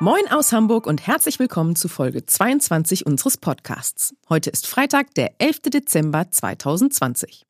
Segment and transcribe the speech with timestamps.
[0.00, 4.14] Moin aus Hamburg und herzlich willkommen zu Folge 22 unseres Podcasts.
[4.28, 5.62] Heute ist Freitag, der 11.
[5.62, 7.42] Dezember 2020.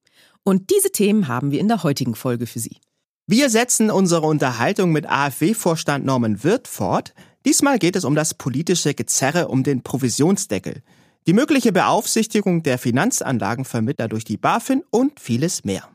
[0.44, 2.78] Und diese Themen haben wir in der heutigen Folge für Sie.
[3.26, 7.12] Wir setzen unsere Unterhaltung mit AfW-Vorstand Norman Wirth fort.
[7.44, 10.82] Diesmal geht es um das politische Gezerre um den Provisionsdeckel,
[11.26, 15.86] die mögliche Beaufsichtigung der Finanzanlagenvermittler durch die BaFin und vieles mehr.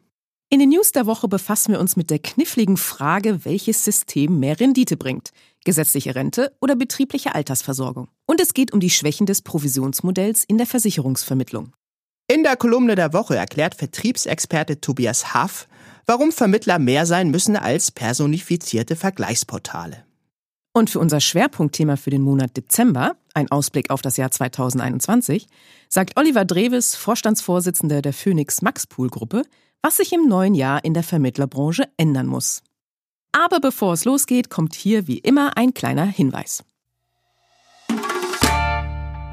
[0.53, 4.59] In den News der Woche befassen wir uns mit der kniffligen Frage, welches System mehr
[4.59, 5.31] Rendite bringt.
[5.63, 8.09] Gesetzliche Rente oder betriebliche Altersversorgung.
[8.25, 11.73] Und es geht um die Schwächen des Provisionsmodells in der Versicherungsvermittlung.
[12.27, 15.67] In der Kolumne der Woche erklärt Vertriebsexperte Tobias Haff,
[16.05, 20.05] warum Vermittler mehr sein müssen als personifizierte Vergleichsportale.
[20.73, 25.47] Und für unser Schwerpunktthema für den Monat Dezember, ein Ausblick auf das Jahr 2021,
[25.87, 29.43] sagt Oliver Dreves, Vorstandsvorsitzender der Phoenix Max Pool Gruppe,
[29.83, 32.63] was sich im neuen Jahr in der Vermittlerbranche ändern muss.
[33.33, 36.63] Aber bevor es losgeht, kommt hier wie immer ein kleiner Hinweis.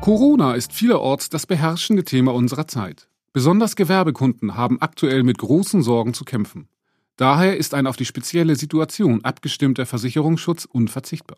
[0.00, 3.08] Corona ist vielerorts das beherrschende Thema unserer Zeit.
[3.34, 6.68] Besonders Gewerbekunden haben aktuell mit großen Sorgen zu kämpfen.
[7.16, 11.36] Daher ist ein auf die spezielle Situation abgestimmter Versicherungsschutz unverzichtbar.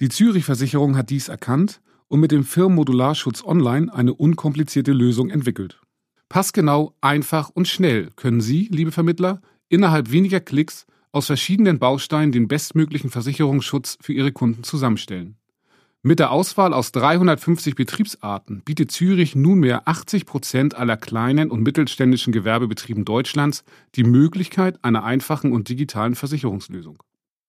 [0.00, 5.80] Die Zürich-Versicherung hat dies erkannt und mit dem Firmenmodularschutz Online eine unkomplizierte Lösung entwickelt.
[6.28, 10.84] Passgenau, einfach und schnell können Sie, liebe Vermittler, innerhalb weniger Klicks
[11.14, 15.36] aus verschiedenen Bausteinen den bestmöglichen Versicherungsschutz für Ihre Kunden zusammenstellen.
[16.02, 22.32] Mit der Auswahl aus 350 Betriebsarten bietet Zürich nunmehr 80 Prozent aller kleinen und mittelständischen
[22.32, 27.00] Gewerbebetrieben Deutschlands die Möglichkeit einer einfachen und digitalen Versicherungslösung.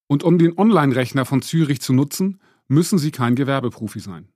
[0.08, 4.30] Und um den Online-Rechner von Zürich zu nutzen, müssen Sie kein Gewerbeprofi sein.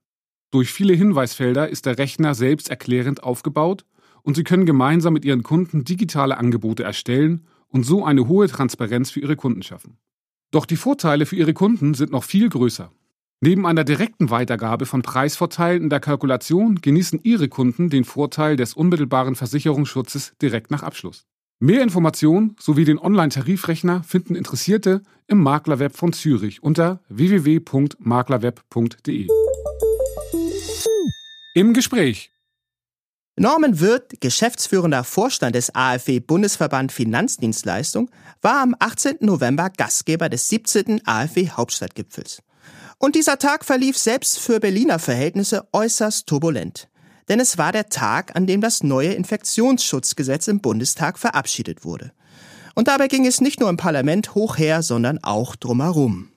[0.49, 3.85] Durch viele Hinweisfelder ist der Rechner selbsterklärend aufgebaut
[4.23, 9.11] und Sie können gemeinsam mit Ihren Kunden digitale Angebote erstellen und so eine hohe Transparenz
[9.11, 9.97] für Ihre Kunden schaffen.
[10.51, 12.91] Doch die Vorteile für Ihre Kunden sind noch viel größer.
[13.41, 18.73] Neben einer direkten Weitergabe von Preisvorteilen in der Kalkulation genießen Ihre Kunden den Vorteil des
[18.73, 21.25] unmittelbaren Versicherungsschutzes direkt nach Abschluss.
[21.61, 29.27] Mehr Informationen sowie den Online-Tarifrechner finden Interessierte im Maklerweb von Zürich unter www.maklerweb.de.
[31.55, 32.31] Im Gespräch
[33.41, 38.11] Norman Wirth, geschäftsführender Vorstand des AfW Bundesverband Finanzdienstleistung,
[38.41, 39.19] war am 18.
[39.21, 41.07] November Gastgeber des 17.
[41.07, 42.41] AfW Hauptstadtgipfels.
[42.97, 46.89] Und dieser Tag verlief selbst für Berliner Verhältnisse äußerst turbulent.
[47.29, 52.11] Denn es war der Tag, an dem das neue Infektionsschutzgesetz im Bundestag verabschiedet wurde.
[52.75, 56.27] Und dabei ging es nicht nur im Parlament hoch her, sondern auch drumherum.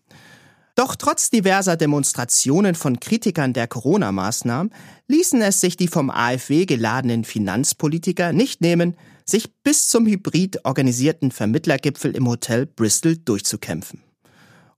[0.74, 4.72] Doch trotz diverser Demonstrationen von Kritikern der Corona-Maßnahmen
[5.06, 8.96] ließen es sich die vom AfW geladenen Finanzpolitiker nicht nehmen,
[9.26, 14.02] sich bis zum hybrid organisierten Vermittlergipfel im Hotel Bristol durchzukämpfen.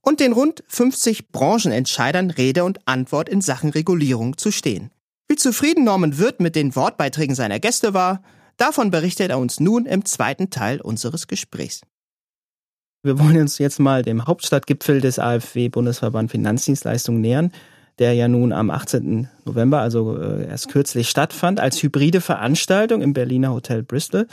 [0.01, 4.91] Und den rund 50 Branchenentscheidern Rede und Antwort in Sachen Regulierung zu stehen.
[5.27, 8.21] Wie zufrieden Norman Wirth mit den Wortbeiträgen seiner Gäste war,
[8.57, 11.81] davon berichtet er uns nun im zweiten Teil unseres Gesprächs.
[13.05, 17.51] Wir wollen uns jetzt mal dem Hauptstadtgipfel des AfW Bundesverband Finanzdienstleistungen nähern,
[17.99, 19.29] der ja nun am 18.
[19.45, 24.25] November, also äh, erst kürzlich stattfand, als hybride Veranstaltung im Berliner Hotel Bristol.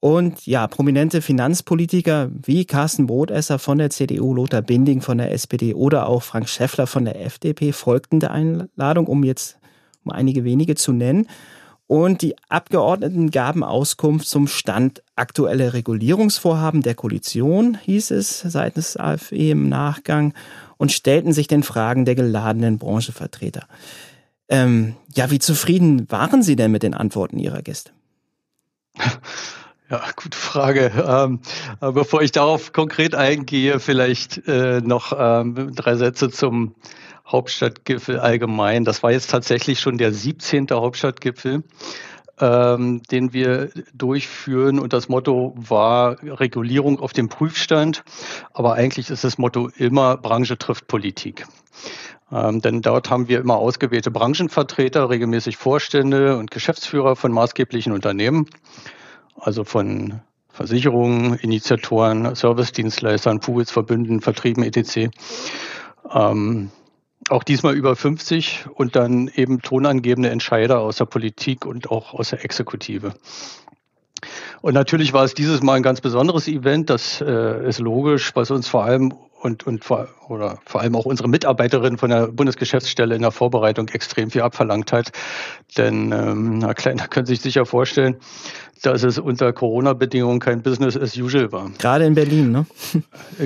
[0.00, 5.74] Und ja, prominente Finanzpolitiker wie Carsten Brotesser von der CDU, Lothar Binding von der SPD
[5.74, 9.58] oder auch Frank Schäffler von der FDP folgten der Einladung, um jetzt
[10.04, 11.26] um einige wenige zu nennen.
[11.86, 19.50] Und die Abgeordneten gaben Auskunft zum Stand aktueller Regulierungsvorhaben der Koalition, hieß es seitens AfE
[19.50, 20.34] im Nachgang,
[20.78, 23.66] und stellten sich den Fragen der geladenen Branchevertreter.
[24.48, 27.92] Ähm, ja, wie zufrieden waren Sie denn mit den Antworten Ihrer Gäste?
[29.88, 30.90] Ja, gute Frage.
[31.06, 31.38] Ähm,
[31.80, 36.74] bevor ich darauf konkret eingehe, vielleicht äh, noch ähm, drei Sätze zum
[37.26, 38.84] Hauptstadtgipfel allgemein.
[38.84, 40.68] Das war jetzt tatsächlich schon der 17.
[40.70, 41.64] Hauptstadtgipfel,
[42.40, 44.78] ähm, den wir durchführen.
[44.78, 48.04] Und das Motto war Regulierung auf dem Prüfstand.
[48.52, 51.46] Aber eigentlich ist das Motto immer Branche trifft Politik.
[52.32, 58.46] Ähm, denn dort haben wir immer ausgewählte Branchenvertreter, regelmäßig Vorstände und Geschäftsführer von maßgeblichen Unternehmen,
[59.38, 65.10] also von Versicherungen, Initiatoren, Servicedienstleistern, Pools, Verbünden, Vertrieben, etc.
[66.12, 66.70] Ähm,
[67.28, 72.30] auch diesmal über 50 und dann eben tonangebende Entscheider aus der Politik und auch aus
[72.30, 73.14] der Exekutive.
[74.62, 76.90] Und natürlich war es dieses Mal ein ganz besonderes Event.
[76.90, 81.04] Das äh, ist logisch, was uns vor allem und, und vor, oder vor allem auch
[81.04, 85.12] unsere Mitarbeiterin von der Bundesgeschäftsstelle in der Vorbereitung extrem viel abverlangt hat.
[85.76, 88.16] Denn ähm, na klar, da können Sie sich sicher vorstellen,
[88.82, 91.70] dass es unter Corona-Bedingungen kein Business as usual war.
[91.78, 92.66] Gerade in Berlin, ne?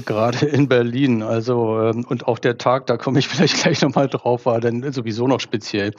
[0.05, 1.23] Gerade in Berlin.
[1.23, 4.93] Also ähm, und auch der Tag, da komme ich vielleicht gleich nochmal drauf, war dann
[4.93, 5.93] sowieso noch speziell.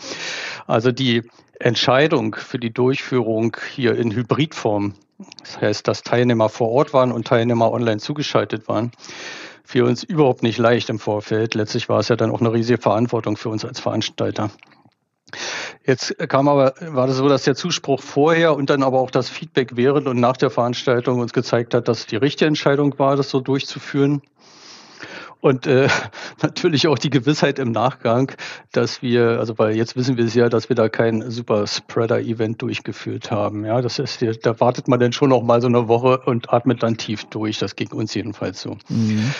[0.68, 1.24] Also die
[1.60, 4.96] Entscheidung für die Durchführung hier in Hybridform,
[5.42, 8.92] das heißt, dass Teilnehmer vor Ort waren und Teilnehmer online zugeschaltet waren,
[9.63, 11.56] für uns überhaupt nicht leicht im Vorfeld.
[11.56, 14.52] Letztlich war es ja dann auch eine riesige Verantwortung für uns als Veranstalter.
[15.86, 19.30] Jetzt kam aber, war das so, dass der Zuspruch vorher und dann aber auch das
[19.30, 23.30] Feedback während und nach der Veranstaltung uns gezeigt hat, dass die richtige Entscheidung war, das
[23.30, 24.22] so durchzuführen.
[25.42, 25.90] Und äh,
[26.42, 28.32] natürlich auch die Gewissheit im Nachgang,
[28.72, 32.62] dass wir, also weil jetzt wissen wir es ja, dass wir da kein Super Spreader-Event
[32.62, 33.66] durchgeführt haben.
[33.66, 36.84] Ja, das ist, da wartet man dann schon noch mal so eine Woche und atmet
[36.84, 37.58] dann tief durch.
[37.58, 38.78] Das ging uns jedenfalls so.
[38.88, 39.34] Mhm.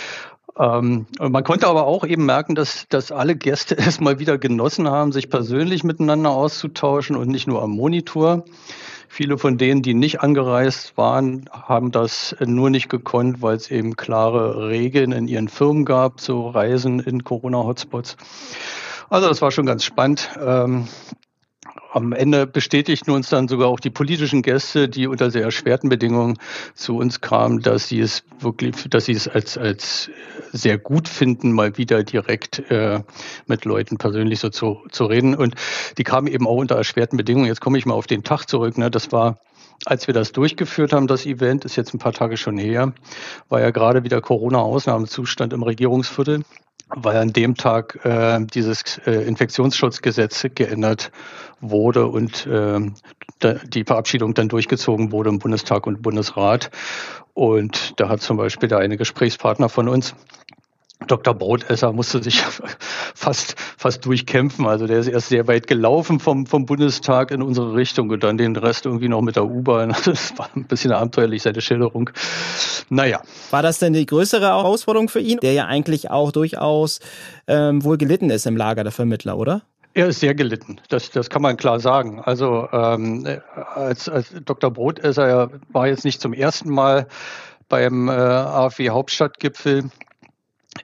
[0.58, 4.88] Ähm, man konnte aber auch eben merken, dass, dass alle Gäste es mal wieder genossen
[4.88, 8.44] haben, sich persönlich miteinander auszutauschen und nicht nur am Monitor.
[9.14, 13.94] Viele von denen, die nicht angereist waren, haben das nur nicht gekonnt, weil es eben
[13.94, 18.16] klare Regeln in ihren Firmen gab zu Reisen in Corona-Hotspots.
[19.10, 20.30] Also das war schon ganz spannend.
[20.42, 20.88] Ähm,
[21.92, 26.38] am Ende bestätigten uns dann sogar auch die politischen Gäste, die unter sehr erschwerten Bedingungen
[26.74, 30.10] zu uns kamen, dass sie es wirklich, dass sie es als, als
[30.52, 33.00] sehr gut finden, mal wieder direkt äh,
[33.46, 35.34] mit Leuten persönlich so zu, zu reden.
[35.34, 35.54] Und
[35.98, 37.46] die kamen eben auch unter erschwerten Bedingungen.
[37.46, 38.78] Jetzt komme ich mal auf den Tag zurück.
[38.78, 38.90] Ne?
[38.90, 39.38] Das war
[39.84, 42.92] als wir das durchgeführt haben, das Event, ist jetzt ein paar Tage schon her,
[43.48, 46.44] war ja gerade wieder Corona-Ausnahmezustand im Regierungsviertel
[46.96, 51.10] weil an dem Tag äh, dieses äh, Infektionsschutzgesetz geändert
[51.60, 52.80] wurde und äh,
[53.42, 56.70] die Verabschiedung dann durchgezogen wurde im Bundestag und Bundesrat.
[57.34, 60.14] Und da hat zum Beispiel der eine Gesprächspartner von uns
[61.06, 61.34] Dr.
[61.34, 62.42] Brotesser musste sich
[63.14, 64.66] fast, fast durchkämpfen.
[64.66, 68.36] Also der ist erst sehr weit gelaufen vom, vom Bundestag in unsere Richtung und dann
[68.36, 69.94] den Rest irgendwie noch mit der U-Bahn.
[70.12, 72.10] Das war ein bisschen abenteuerlich, seine Schilderung.
[72.90, 73.22] Naja.
[73.50, 77.00] War das denn die größere Herausforderung für ihn, der ja eigentlich auch durchaus
[77.46, 79.62] ähm, wohl gelitten ist im Lager der Vermittler, oder?
[79.94, 82.20] Er ist sehr gelitten, das, das kann man klar sagen.
[82.20, 83.26] Also ähm,
[83.74, 84.70] als, als Dr.
[84.70, 87.06] Brotesser war jetzt nicht zum ersten Mal
[87.68, 89.84] beim äh, AfW Hauptstadtgipfel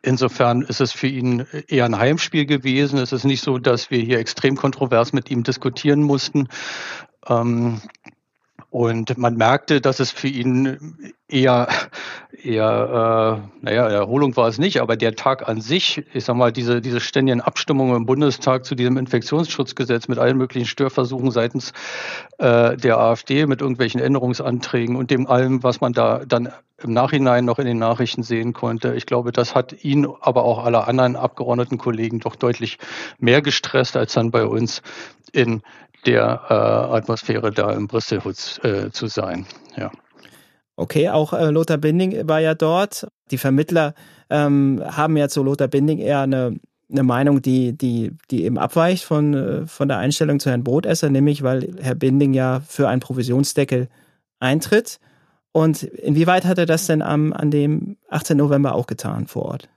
[0.03, 2.99] Insofern ist es für ihn eher ein Heimspiel gewesen.
[2.99, 6.49] Es ist nicht so, dass wir hier extrem kontrovers mit ihm diskutieren mussten.
[7.27, 7.81] Ähm,
[8.71, 11.69] und man merkte, dass es für ihn eher,
[12.43, 16.53] eher äh, naja, Erholung war es nicht, aber der Tag an sich, ich sag mal,
[16.53, 21.73] diese, diese ständigen Abstimmungen im Bundestag zu diesem Infektionsschutzgesetz mit allen möglichen Störversuchen seitens
[22.37, 26.51] äh, der AfD, mit irgendwelchen Änderungsanträgen und dem allem, was man da dann
[26.83, 28.95] im Nachhinein noch in den Nachrichten sehen konnte.
[28.95, 32.79] Ich glaube, das hat ihn, aber auch alle anderen Abgeordneten Kollegen doch deutlich
[33.19, 34.83] mehr gestresst als dann bei uns
[35.33, 35.63] in
[36.07, 39.47] der äh, Atmosphäre da im Brüsselhutz äh, zu sein.
[39.77, 39.91] Ja.
[40.77, 43.09] Okay, auch äh, Lothar Binding war ja dort.
[43.31, 43.95] Die Vermittler
[44.31, 46.55] ähm, haben ja zu Lothar Binding eher eine,
[46.91, 51.11] eine Meinung, die, die, die eben abweicht von, äh, von der Einstellung zu Herrn Brotesser,
[51.11, 53.89] nämlich weil Herr Binding ja für einen Provisionsdeckel
[54.39, 55.01] eintritt.
[55.51, 58.37] Und inwieweit hat er das denn am, an dem 18.
[58.37, 59.69] November auch getan vor Ort?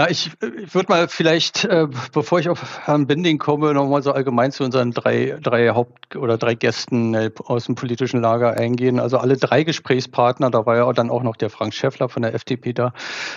[0.00, 4.12] Na, ich, ich würde mal vielleicht, äh, bevor ich auf Herrn Binding komme, nochmal so
[4.12, 8.98] allgemein zu unseren drei, drei Haupt- oder drei Gästen äh, aus dem politischen Lager eingehen.
[8.98, 12.32] Also alle drei Gesprächspartner, da war ja dann auch noch der Frank Schäffler von der
[12.32, 12.94] FDP da,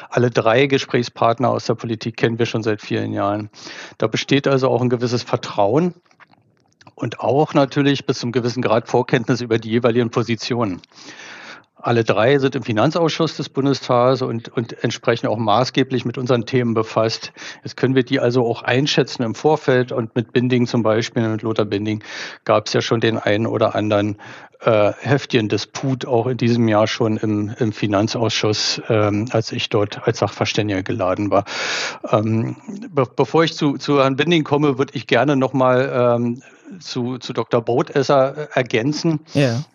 [0.09, 3.49] alle drei Gesprächspartner aus der Politik kennen wir schon seit vielen Jahren.
[3.97, 5.93] Da besteht also auch ein gewisses Vertrauen
[6.95, 10.81] und auch natürlich bis zum gewissen Grad Vorkenntnis über die jeweiligen Positionen.
[11.83, 16.73] Alle drei sind im Finanzausschuss des Bundestages und, und entsprechend auch maßgeblich mit unseren Themen
[16.73, 17.33] befasst.
[17.61, 21.41] Jetzt können wir die also auch einschätzen im Vorfeld und mit Binding zum Beispiel, mit
[21.41, 22.01] Lothar Binding
[22.45, 24.15] gab es ja schon den einen oder anderen
[24.61, 30.07] äh, heftigen Disput, auch in diesem Jahr schon im, im Finanzausschuss, ähm, als ich dort
[30.07, 31.43] als Sachverständiger geladen war.
[32.09, 32.55] Ähm,
[32.91, 36.41] be bevor ich zu, zu Herrn Binding komme, würde ich gerne nochmal ähm,
[36.79, 37.61] zu, zu Dr.
[37.61, 39.19] Brotesser ergänzen.
[39.33, 39.65] Ja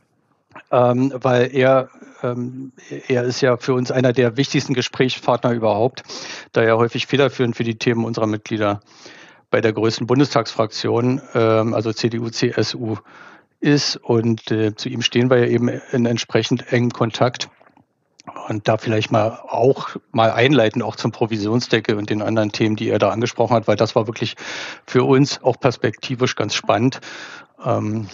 [0.70, 1.88] ähm, weil er,
[2.22, 2.72] ähm,
[3.08, 6.02] er ist ja für uns einer der wichtigsten Gesprächspartner überhaupt,
[6.52, 8.80] da er häufig federführend für die Themen unserer Mitglieder
[9.50, 12.96] bei der größten Bundestagsfraktion, ähm, also CDU, CSU,
[13.60, 13.96] ist.
[13.96, 17.48] Und äh, zu ihm stehen wir ja eben in entsprechend engem Kontakt.
[18.48, 22.90] Und da vielleicht mal auch mal einleiten, auch zum Provisionsdeckel und den anderen Themen, die
[22.90, 24.36] er da angesprochen hat, weil das war wirklich
[24.86, 27.00] für uns auch perspektivisch ganz spannend.
[27.64, 28.08] Ähm,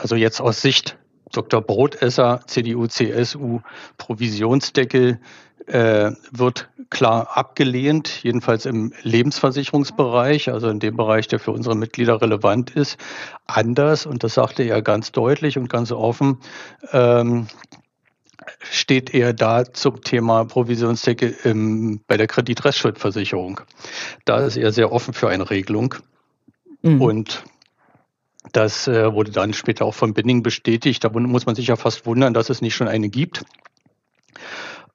[0.00, 0.96] also jetzt aus Sicht
[1.32, 1.60] Dr.
[1.60, 3.60] Brotesser, CDU, CSU,
[3.96, 5.18] Provisionsdeckel
[5.66, 12.22] äh, wird klar abgelehnt, jedenfalls im Lebensversicherungsbereich, also in dem Bereich, der für unsere Mitglieder
[12.22, 12.98] relevant ist,
[13.46, 16.38] anders, und das sagte er ganz deutlich und ganz offen,
[16.92, 17.48] ähm,
[18.62, 23.60] steht er da zum Thema Provisionsdecke im, bei der Kreditrestschrittversicherung.
[24.24, 25.96] Da ist er sehr offen für eine Regelung.
[26.82, 27.02] Mhm.
[27.02, 27.44] Und
[28.52, 31.04] das äh, wurde dann später auch von Binning bestätigt.
[31.04, 33.44] Da muss man sich ja fast wundern, dass es nicht schon eine gibt.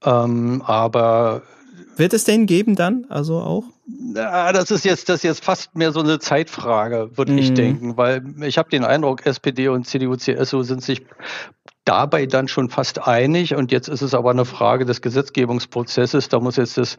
[0.03, 1.43] Ähm, aber
[1.95, 3.63] wird es den geben dann, also auch?
[4.15, 7.37] Ja, das ist jetzt, das ist jetzt fast mehr so eine Zeitfrage, würde mhm.
[7.37, 11.05] ich denken, weil ich habe den Eindruck, SPD und CDU, CSU sind sich
[11.85, 16.29] dabei dann schon fast einig und jetzt ist es aber eine Frage des Gesetzgebungsprozesses.
[16.29, 16.97] Da muss jetzt das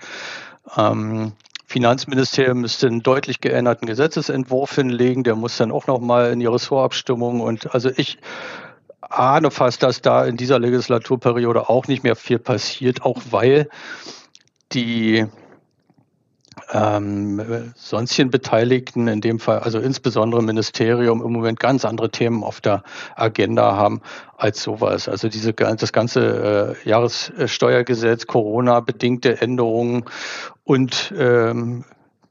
[0.77, 1.33] ähm,
[1.67, 7.41] Finanzministerium müsste einen deutlich geänderten Gesetzesentwurf hinlegen, der muss dann auch nochmal in die Ressortabstimmung.
[7.41, 8.19] Und also ich
[9.01, 13.69] ahne fast, dass da in dieser Legislaturperiode auch nicht mehr viel passiert, auch weil
[14.73, 15.27] die
[16.75, 22.61] ähm, sonstigen Beteiligten, in dem Fall also insbesondere Ministerium, im Moment ganz andere Themen auf
[22.61, 22.83] der
[23.15, 24.03] Agenda haben
[24.37, 25.09] als sowas.
[25.09, 30.05] Also diese das ganze äh, Jahressteuergesetz, Corona-bedingte Änderungen
[30.65, 31.85] und ähm,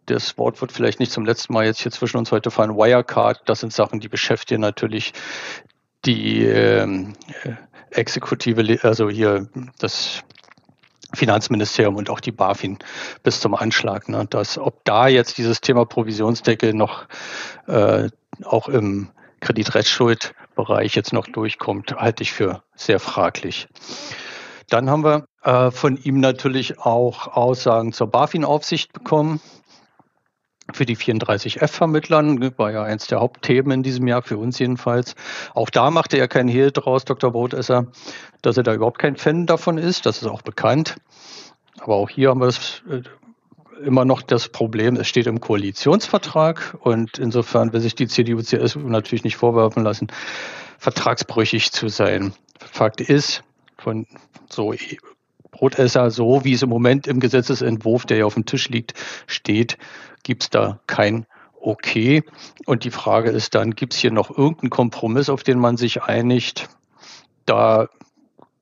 [0.06, 3.42] das Wort wird vielleicht nicht zum letzten Mal jetzt hier zwischen uns heute fallen, Wirecard,
[3.46, 5.14] das sind Sachen, die beschäftigen natürlich
[6.06, 7.14] die ähm,
[7.92, 9.48] Exekutive, also hier
[9.80, 10.24] das
[11.14, 12.80] Finanzministerium und auch die BaFin
[13.24, 14.10] bis zum Anschlag.
[14.10, 14.26] Ne?
[14.30, 17.06] Dass, ob da jetzt dieses Thema Provisionsdeckel noch
[17.68, 18.10] äh,
[18.44, 19.10] auch im
[19.42, 23.68] Kreditrechtsschuldbereich jetzt noch durchkommt, halte ich für sehr fraglich.
[24.70, 29.42] Dann haben wir äh, von ihm natürlich auch Aussagen zur BaFin-Aufsicht bekommen
[30.72, 35.16] für die 34F-Vermittlern, ne, war ja eins der Hauptthemen in diesem Jahr, für uns jedenfalls.
[35.54, 37.32] Auch da machte er keinen Hehl draus, Dr.
[37.32, 37.88] Brotesser,
[38.42, 40.06] dass er da überhaupt kein Fan davon ist.
[40.06, 40.96] Das ist auch bekannt.
[41.80, 43.02] Aber auch hier haben wir das, äh,
[43.84, 48.80] immer noch das Problem, es steht im Koalitionsvertrag und insofern will sich die CDU, CSU
[48.80, 50.08] natürlich nicht vorwerfen lassen,
[50.78, 52.34] vertragsbrüchig zu sein.
[52.60, 53.44] Fakt ist,
[53.78, 54.08] von
[54.50, 54.74] so
[55.52, 58.94] Brotesser, so wie es im Moment im Gesetzesentwurf, der ja auf dem Tisch liegt,
[59.28, 59.78] steht,
[60.24, 61.26] gibt es da kein
[61.66, 62.24] Okay.
[62.66, 66.04] Und die Frage ist dann, gibt es hier noch irgendeinen Kompromiss, auf den man sich
[66.04, 66.68] einigt?
[67.46, 67.88] Da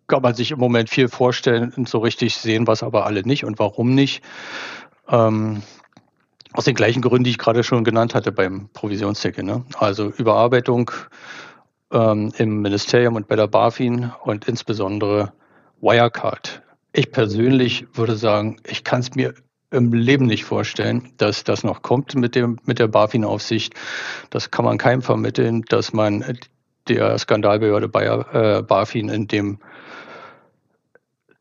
[0.07, 3.43] kann man sich im Moment viel vorstellen und so richtig sehen, was aber alle nicht
[3.43, 4.23] und warum nicht.
[5.09, 5.63] Ähm,
[6.53, 9.43] aus den gleichen Gründen, die ich gerade schon genannt hatte beim Provisionsdeckel.
[9.43, 9.65] Ne?
[9.79, 10.91] Also Überarbeitung
[11.91, 15.33] ähm, im Ministerium und bei der BaFin und insbesondere
[15.79, 16.61] Wirecard.
[16.93, 19.33] Ich persönlich würde sagen, ich kann es mir
[19.71, 23.73] im Leben nicht vorstellen, dass das noch kommt mit dem mit der BaFin-Aufsicht.
[24.29, 26.37] Das kann man keinem vermitteln, dass man
[26.87, 29.59] der Skandalbehörde bei äh, BaFin in dem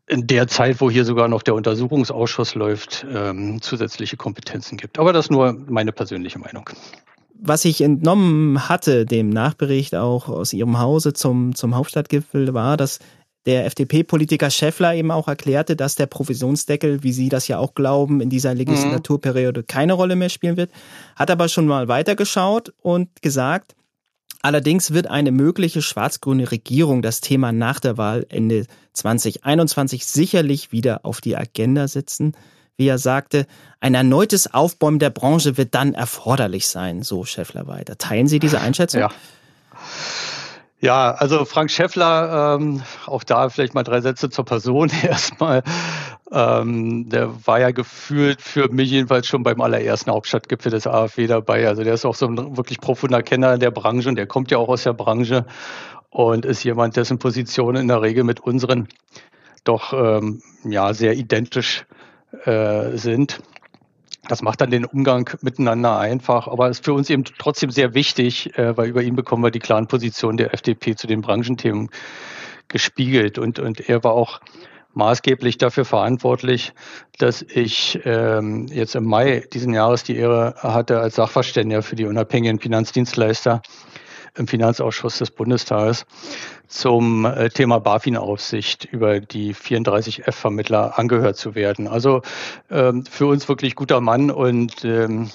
[0.06, 4.98] in der Zeit, wo hier sogar noch der Untersuchungsausschuss läuft, ähm, zusätzliche Kompetenzen gibt.
[4.98, 6.68] Aber das nur meine persönliche Meinung.
[7.42, 12.98] Was ich entnommen hatte, dem Nachbericht auch aus Ihrem Hause zum, zum Hauptstadtgipfel, war, dass
[13.46, 18.20] der FDP-Politiker Schäffler eben auch erklärte, dass der Provisionsdeckel, wie Sie das ja auch glauben,
[18.20, 20.70] in dieser Legislaturperiode keine Rolle mehr spielen wird,
[21.16, 23.74] hat aber schon mal weitergeschaut und gesagt,
[24.42, 31.04] allerdings wird eine mögliche schwarz-grüne Regierung das Thema nach der Wahl Ende 2021 sicherlich wieder
[31.04, 32.32] auf die Agenda setzen.
[32.76, 33.46] Wie er sagte,
[33.80, 37.98] ein erneutes Aufbäumen der Branche wird dann erforderlich sein, so Schäffler weiter.
[37.98, 39.00] Teilen Sie diese Einschätzung?
[39.00, 39.10] Ja.
[40.82, 45.62] Ja, also Frank Schäffler, ähm, auch da vielleicht mal drei Sätze zur Person erstmal.
[46.32, 51.68] Ähm, der war ja gefühlt für mich jedenfalls schon beim allerersten Hauptstadtgipfel des AfW dabei.
[51.68, 54.56] Also der ist auch so ein wirklich profunder Kenner der Branche und der kommt ja
[54.56, 55.44] auch aus der Branche
[56.08, 58.88] und ist jemand, dessen Positionen in der Regel mit unseren
[59.64, 61.84] doch ähm, ja sehr identisch
[62.44, 63.40] äh, sind.
[64.30, 68.56] Das macht dann den Umgang miteinander einfach, aber ist für uns eben trotzdem sehr wichtig,
[68.56, 71.90] äh, weil über ihn bekommen wir die klaren Positionen der FDP zu den Branchenthemen
[72.68, 73.38] gespiegelt.
[73.38, 74.40] Und, und er war auch
[74.94, 76.74] maßgeblich dafür verantwortlich,
[77.18, 82.06] dass ich ähm, jetzt im Mai diesen Jahres die Ehre hatte, als Sachverständiger für die
[82.06, 83.62] unabhängigen Finanzdienstleister
[84.34, 86.06] im Finanzausschuss des Bundestages
[86.68, 91.88] zum äh, Thema BaFin-Aufsicht über die 34F-Vermittler angehört zu werden.
[91.88, 92.22] Also
[92.70, 95.30] ähm, für uns wirklich guter Mann und ähm,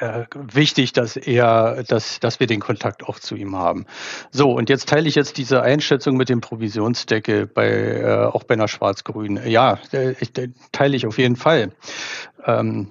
[0.00, 3.86] äh, wichtig, dass er, dass, dass wir den Kontakt auch zu ihm haben.
[4.30, 8.54] So, und jetzt teile ich jetzt diese Einschätzung mit dem Provisionsdeckel bei, äh, auch bei
[8.54, 9.40] einer Schwarz-Grün.
[9.46, 10.32] Ja, äh, ich,
[10.72, 11.72] teile ich auf jeden Fall.
[12.46, 12.90] Ähm,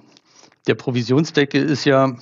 [0.66, 2.16] der Provisionsdeckel ist ja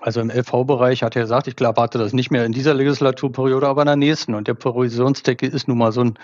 [0.00, 3.82] Also im LV-Bereich hat er gesagt, ich erwarte das nicht mehr in dieser Legislaturperiode, aber
[3.82, 4.34] in der nächsten.
[4.34, 6.18] Und der Provisionsdeckel ist nun mal so ein,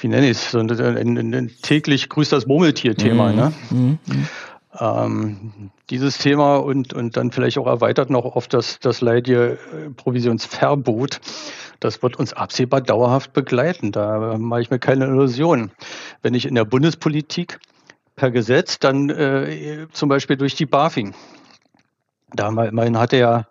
[0.00, 3.30] wie nenne ich es, so ein, ein, ein täglich grüßt das Murmeltier-Thema.
[3.30, 3.36] Mhm.
[3.36, 3.52] Ne?
[3.70, 3.98] Mhm.
[4.78, 9.90] Ähm, dieses Thema und, und dann vielleicht auch erweitert noch auf das, das leidige äh,
[9.96, 11.20] Provisionsverbot,
[11.80, 13.92] das wird uns absehbar dauerhaft begleiten.
[13.92, 15.70] Da mache ich mir keine Illusionen.
[16.22, 17.58] Wenn ich in der Bundespolitik
[18.16, 21.14] per Gesetz, dann äh, zum Beispiel durch die BaFin.
[22.32, 23.46] Da immerhin hat der,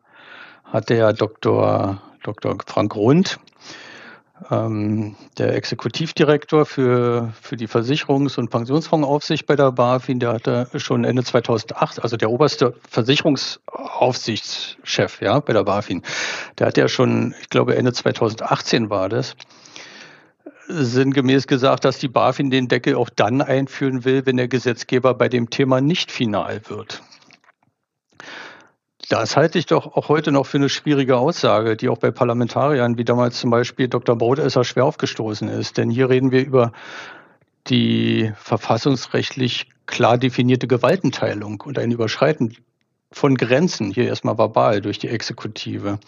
[0.65, 2.01] hat der Dr.
[2.23, 2.57] Dr.
[2.65, 3.39] Frank Rund
[4.51, 11.05] ähm, der Exekutivdirektor für, für die Versicherungs- und Pensionsfondsaufsicht bei der BaFin, der hatte schon
[11.05, 16.01] Ende 2008, also der oberste Versicherungsaufsichtschef ja, bei der BaFin,
[16.57, 19.35] der hat ja schon, ich glaube Ende 2018 war das,
[20.67, 25.29] sinngemäß gesagt, dass die BaFin den Deckel auch dann einführen will, wenn der Gesetzgeber bei
[25.29, 27.03] dem Thema nicht final wird.
[29.09, 32.97] Das halte ich doch auch heute noch für eine schwierige Aussage, die auch bei Parlamentariern,
[32.97, 34.17] wie damals zum Beispiel Dr.
[34.17, 35.77] Brodesser, schwer aufgestoßen ist.
[35.77, 36.71] Denn hier reden wir über
[37.67, 42.55] die verfassungsrechtlich klar definierte Gewaltenteilung und ein Überschreiten
[43.11, 45.99] von Grenzen, hier erstmal verbal durch die Exekutive.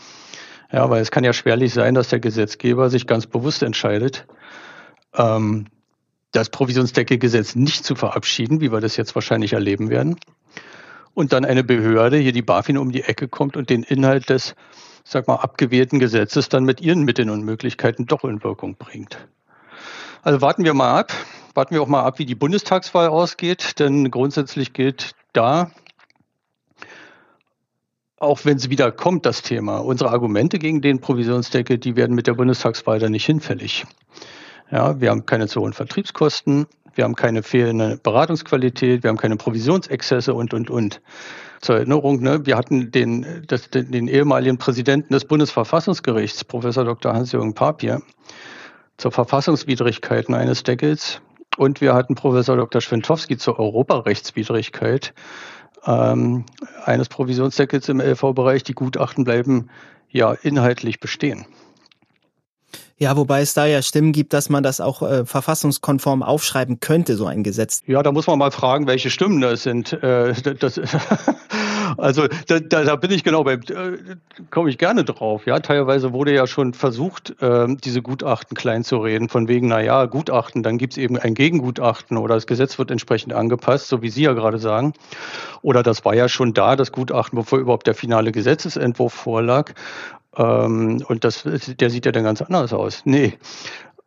[0.72, 4.26] Ja, weil es kann ja schwerlich sein, dass der Gesetzgeber sich ganz bewusst entscheidet,
[5.14, 5.68] ähm,
[6.32, 10.18] das Provisionsdeckelgesetz nicht zu verabschieden, wie wir das jetzt wahrscheinlich erleben werden,
[11.18, 14.54] und dann eine Behörde, hier die BaFin, um die Ecke kommt und den Inhalt des,
[15.04, 19.18] sag mal, abgewählten Gesetzes dann mit ihren Mitteln und Möglichkeiten doch in Wirkung bringt.
[20.22, 21.12] Also warten wir mal ab.
[21.56, 25.72] Warten wir auch mal ab, wie die Bundestagswahl ausgeht, denn grundsätzlich gilt da,
[28.20, 32.28] auch wenn es wieder kommt, das Thema, unsere Argumente gegen den Provisionsdeckel, die werden mit
[32.28, 33.88] der Bundestagswahl dann nicht hinfällig.
[34.70, 36.68] Ja, wir haben keine zu hohen Vertriebskosten,
[36.98, 41.02] wir haben keine fehlende Beratungsqualität, wir haben keine Provisionsexzesse und, und, und.
[41.60, 47.14] Zur Erinnerung, ne, wir hatten den, das, den, den ehemaligen Präsidenten des Bundesverfassungsgerichts, Professor Dr.
[47.14, 48.04] Hans-Jürgen Papier,
[48.98, 51.20] zur Verfassungswidrigkeiten eines Deckels.
[51.58, 52.80] Und wir hatten Professor Dr.
[52.80, 55.16] Schwentowski zur Europarechtswidrigkeit
[55.88, 56.46] ähm,
[56.86, 58.64] eines Provisionsdeckels im LV-Bereich.
[58.64, 59.70] Die Gutachten bleiben
[60.10, 61.48] ja inhaltlich bestehen.
[63.00, 67.16] Ja, wobei es da ja Stimmen gibt, dass man das auch äh, verfassungskonform aufschreiben könnte,
[67.16, 67.84] so ein Gesetz.
[67.86, 69.94] Ja, da muss man mal fragen, welche Stimmen das sind.
[70.02, 70.82] Äh, das,
[71.98, 73.98] also da, da, da bin ich genau bei, äh,
[74.50, 75.46] komme ich gerne drauf.
[75.46, 79.80] Ja, teilweise wurde ja schon versucht, äh, diese Gutachten klein zu reden, von wegen, na
[79.80, 84.10] ja, Gutachten, dann gibt's eben ein Gegengutachten oder das Gesetz wird entsprechend angepasst, so wie
[84.10, 84.94] Sie ja gerade sagen.
[85.62, 89.74] Oder das war ja schon da, das Gutachten, bevor überhaupt der finale Gesetzesentwurf vorlag.
[90.38, 93.02] Ähm, und das, der sieht ja dann ganz anders aus.
[93.06, 93.38] Nee.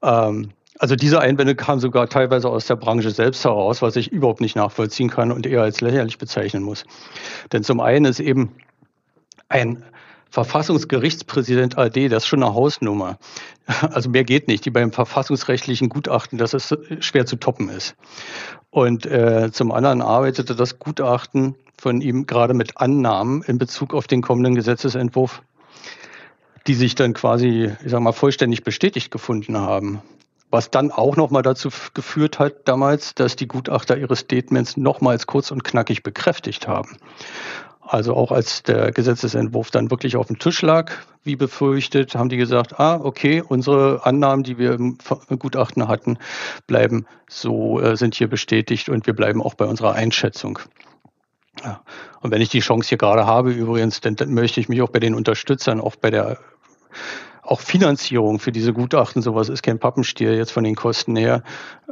[0.02, 4.40] Ähm, also diese Einwände kamen sogar teilweise aus der Branche selbst heraus, was ich überhaupt
[4.40, 6.84] nicht nachvollziehen kann und eher als lächerlich bezeichnen muss.
[7.52, 8.54] Denn zum einen ist eben
[9.50, 9.84] ein
[10.30, 13.18] Verfassungsgerichtspräsident AD, das ist schon eine Hausnummer.
[13.92, 17.94] Also mehr geht nicht, die beim verfassungsrechtlichen Gutachten, dass es schwer zu toppen ist.
[18.70, 24.08] Und äh, zum anderen arbeitete das Gutachten von ihm gerade mit Annahmen in Bezug auf
[24.08, 25.42] den kommenden Gesetzesentwurf
[26.66, 30.03] die sich dann quasi, ich sag mal, vollständig bestätigt gefunden haben.
[30.51, 35.51] Was dann auch nochmal dazu geführt hat damals, dass die Gutachter ihre Statements nochmals kurz
[35.53, 36.96] und knackig bekräftigt haben.
[37.90, 40.92] Also auch als der Gesetzesentwurf dann wirklich auf dem Tisch lag,
[41.25, 44.96] wie befürchtet, haben die gesagt, ah, okay, unsere Annahmen, die wir im
[45.38, 46.16] Gutachten hatten,
[46.68, 50.61] bleiben so, äh, sind hier bestätigt und wir bleiben auch bei unserer Einschätzung.
[51.64, 51.81] Ja.
[52.20, 54.88] Und wenn ich die Chance hier gerade habe, übrigens, dann, dann möchte ich mich auch
[54.88, 56.38] bei den Unterstützern, auch bei der
[57.42, 61.42] auch Finanzierung für diese Gutachten, sowas ist kein Pappenstiel jetzt von den Kosten her,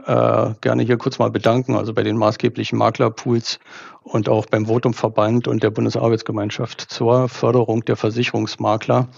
[0.06, 3.58] äh, gerne hier kurz mal bedanken, also bei den maßgeblichen Maklerpools
[4.04, 9.08] und auch beim Votumverband und der Bundesarbeitsgemeinschaft zur Förderung der Versicherungsmakler,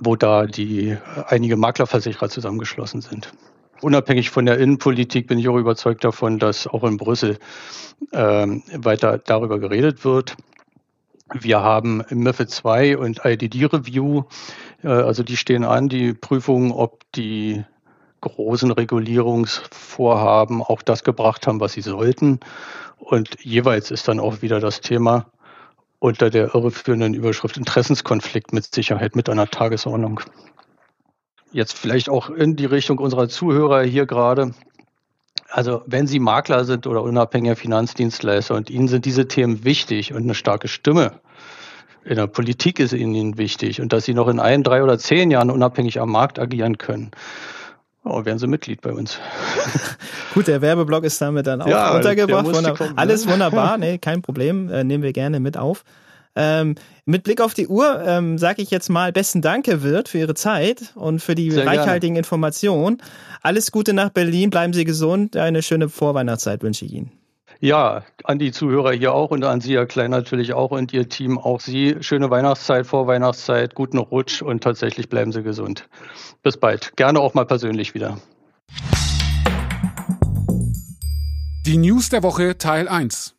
[0.00, 3.32] wo da die einige Maklerversicherer zusammengeschlossen sind.
[3.82, 7.38] Unabhängig von der Innenpolitik bin ich auch überzeugt davon, dass auch in Brüssel
[8.12, 10.36] äh, weiter darüber geredet wird.
[11.32, 14.22] Wir haben MIFID 2 und IDD Review,
[14.84, 17.64] äh, also die stehen an, die Prüfungen, ob die
[18.20, 22.38] großen Regulierungsvorhaben auch das gebracht haben, was sie sollten.
[22.98, 25.26] Und jeweils ist dann auch wieder das Thema
[25.98, 30.20] unter der irreführenden Überschrift Interessenskonflikt mit Sicherheit mit einer Tagesordnung.
[31.52, 34.54] Jetzt vielleicht auch in die Richtung unserer Zuhörer hier gerade.
[35.48, 40.22] Also wenn Sie Makler sind oder unabhängiger Finanzdienstleister und Ihnen sind diese Themen wichtig und
[40.22, 41.20] eine starke Stimme
[42.04, 45.30] in der Politik ist Ihnen wichtig und dass Sie noch in ein, drei oder zehn
[45.30, 47.12] Jahren unabhängig am Markt agieren können
[48.04, 49.20] Oh, werden Sie Mitglied bei uns.
[50.34, 52.46] Gut, der Werbeblock ist damit dann auch ja, untergebracht.
[52.46, 52.74] Wunderbar.
[52.74, 52.98] Kommen, ne?
[52.98, 55.84] Alles wunderbar, nee, kein Problem, äh, nehmen wir gerne mit auf.
[56.34, 60.08] Ähm, mit Blick auf die Uhr ähm, sage ich jetzt mal besten Dank, Herr Wirt,
[60.08, 62.20] für Ihre Zeit und für die Sehr reichhaltigen gerne.
[62.20, 63.02] Informationen.
[63.42, 65.36] Alles Gute nach Berlin, bleiben Sie gesund.
[65.36, 67.12] Eine schöne Vorweihnachtszeit wünsche ich Ihnen.
[67.60, 71.08] Ja, an die Zuhörer hier auch und an Sie, Herr Klein, natürlich auch und Ihr
[71.08, 71.96] Team, auch Sie.
[72.00, 75.88] Schöne Weihnachtszeit, Vorweihnachtszeit, guten Rutsch und tatsächlich bleiben Sie gesund.
[76.42, 76.96] Bis bald.
[76.96, 78.18] Gerne auch mal persönlich wieder.
[81.66, 83.36] Die News der Woche Teil 1.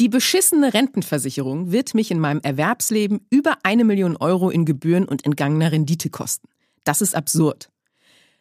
[0.00, 5.24] Die beschissene Rentenversicherung wird mich in meinem Erwerbsleben über eine Million Euro in Gebühren und
[5.24, 6.48] entgangener Rendite kosten.
[6.82, 7.70] Das ist absurd.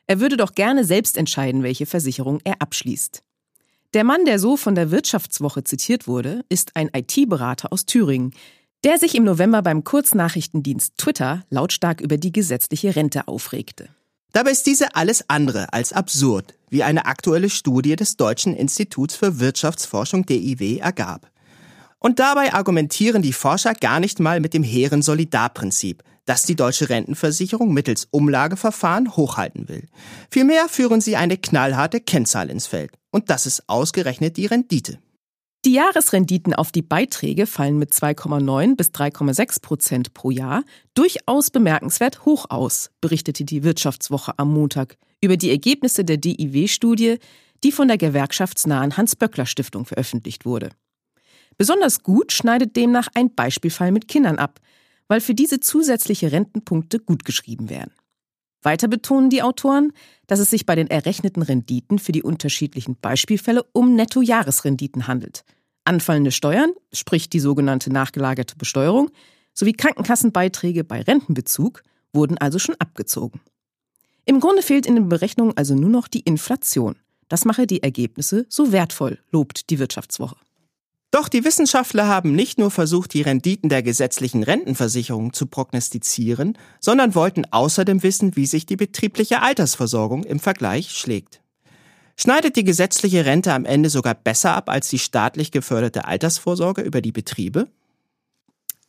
[0.07, 3.23] Er würde doch gerne selbst entscheiden, welche Versicherung er abschließt.
[3.93, 8.33] Der Mann, der so von der Wirtschaftswoche zitiert wurde, ist ein IT-Berater aus Thüringen,
[8.83, 13.89] der sich im November beim Kurznachrichtendienst Twitter lautstark über die gesetzliche Rente aufregte.
[14.31, 19.39] Dabei ist diese alles andere als absurd, wie eine aktuelle Studie des Deutschen Instituts für
[19.39, 21.29] Wirtschaftsforschung DIW ergab.
[22.05, 26.89] Und dabei argumentieren die Forscher gar nicht mal mit dem hehren Solidarprinzip, das die deutsche
[26.89, 29.87] Rentenversicherung mittels Umlageverfahren hochhalten will.
[30.29, 32.91] Vielmehr führen sie eine knallharte Kennzahl ins Feld.
[33.11, 34.99] Und das ist ausgerechnet die Rendite.
[35.63, 40.63] Die Jahresrenditen auf die Beiträge fallen mit 2,9 bis 3,6 Prozent pro Jahr
[40.95, 47.19] durchaus bemerkenswert hoch aus, berichtete die Wirtschaftswoche am Montag über die Ergebnisse der DIW-Studie,
[47.63, 50.71] die von der gewerkschaftsnahen Hans-Böckler-Stiftung veröffentlicht wurde.
[51.57, 54.59] Besonders gut schneidet demnach ein Beispielfall mit Kindern ab,
[55.07, 57.91] weil für diese zusätzliche Rentenpunkte gutgeschrieben werden.
[58.61, 59.91] Weiter betonen die Autoren,
[60.27, 65.43] dass es sich bei den errechneten Renditen für die unterschiedlichen Beispielfälle um Nettojahresrenditen handelt.
[65.83, 69.11] Anfallende Steuern, sprich die sogenannte nachgelagerte Besteuerung,
[69.53, 73.41] sowie Krankenkassenbeiträge bei Rentenbezug wurden also schon abgezogen.
[74.25, 76.95] Im Grunde fehlt in den Berechnungen also nur noch die Inflation.
[77.27, 80.37] Das mache die Ergebnisse so wertvoll, lobt die Wirtschaftswoche.
[81.13, 87.13] Doch die Wissenschaftler haben nicht nur versucht, die Renditen der gesetzlichen Rentenversicherung zu prognostizieren, sondern
[87.13, 91.43] wollten außerdem wissen, wie sich die betriebliche Altersversorgung im Vergleich schlägt.
[92.17, 96.99] Schneidet die gesetzliche Rente am Ende sogar besser ab als die staatlich geförderte Altersvorsorge über
[96.99, 97.67] die Betriebe?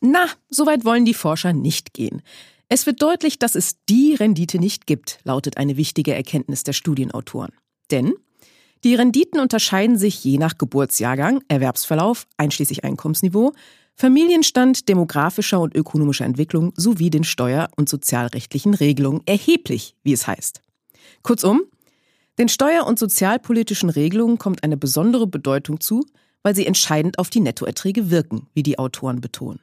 [0.01, 2.23] Na, soweit wollen die Forscher nicht gehen.
[2.69, 7.51] Es wird deutlich, dass es die Rendite nicht gibt, lautet eine wichtige Erkenntnis der Studienautoren.
[7.91, 8.15] Denn
[8.85, 13.51] die Renditen unterscheiden sich je nach Geburtsjahrgang, Erwerbsverlauf, einschließlich Einkommensniveau,
[13.95, 20.61] Familienstand, demografischer und ökonomischer Entwicklung sowie den steuer- und sozialrechtlichen Regelungen erheblich, wie es heißt.
[21.23, 21.63] Kurzum,
[22.37, 26.05] den steuer- und sozialpolitischen Regelungen kommt eine besondere Bedeutung zu,
[26.43, 29.61] weil sie entscheidend auf die Nettoerträge wirken, wie die Autoren betonen.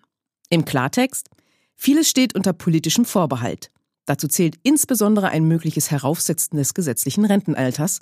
[0.50, 1.28] Im Klartext,
[1.76, 3.70] vieles steht unter politischem Vorbehalt.
[4.04, 8.00] Dazu zählt insbesondere ein mögliches Heraufsetzen des gesetzlichen Rentenalters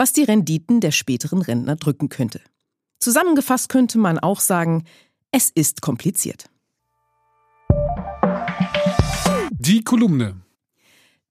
[0.00, 2.40] was die Renditen der späteren Rentner drücken könnte.
[3.00, 4.84] Zusammengefasst könnte man auch sagen,
[5.30, 6.46] es ist kompliziert.
[9.50, 10.40] Die Kolumne.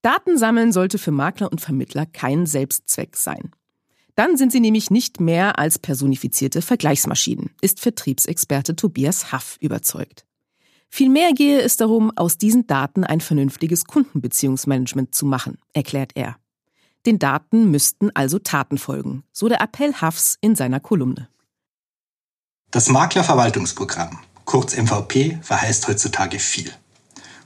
[0.04, 3.50] Daten sammeln sollte für Makler und Vermittler kein Selbstzweck sein.
[4.14, 10.28] Dann sind sie nämlich nicht mehr als personifizierte Vergleichsmaschinen, ist Vertriebsexperte Tobias Haff überzeugt.
[10.90, 16.38] Vielmehr gehe es darum, aus diesen Daten ein vernünftiges Kundenbeziehungsmanagement zu machen, erklärt er.
[17.10, 21.28] Den Daten müssten also Taten folgen, so der Appell Hafs in seiner Kolumne.
[22.70, 26.72] Das Maklerverwaltungsprogramm, kurz MVP, verheißt heutzutage viel.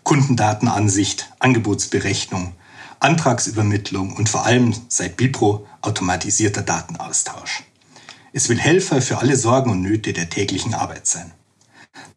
[0.03, 2.51] Kundendatenansicht, Angebotsberechnung,
[2.99, 7.63] Antragsübermittlung und vor allem seit Bipro automatisierter Datenaustausch.
[8.33, 11.31] Es will Helfer für alle Sorgen und Nöte der täglichen Arbeit sein.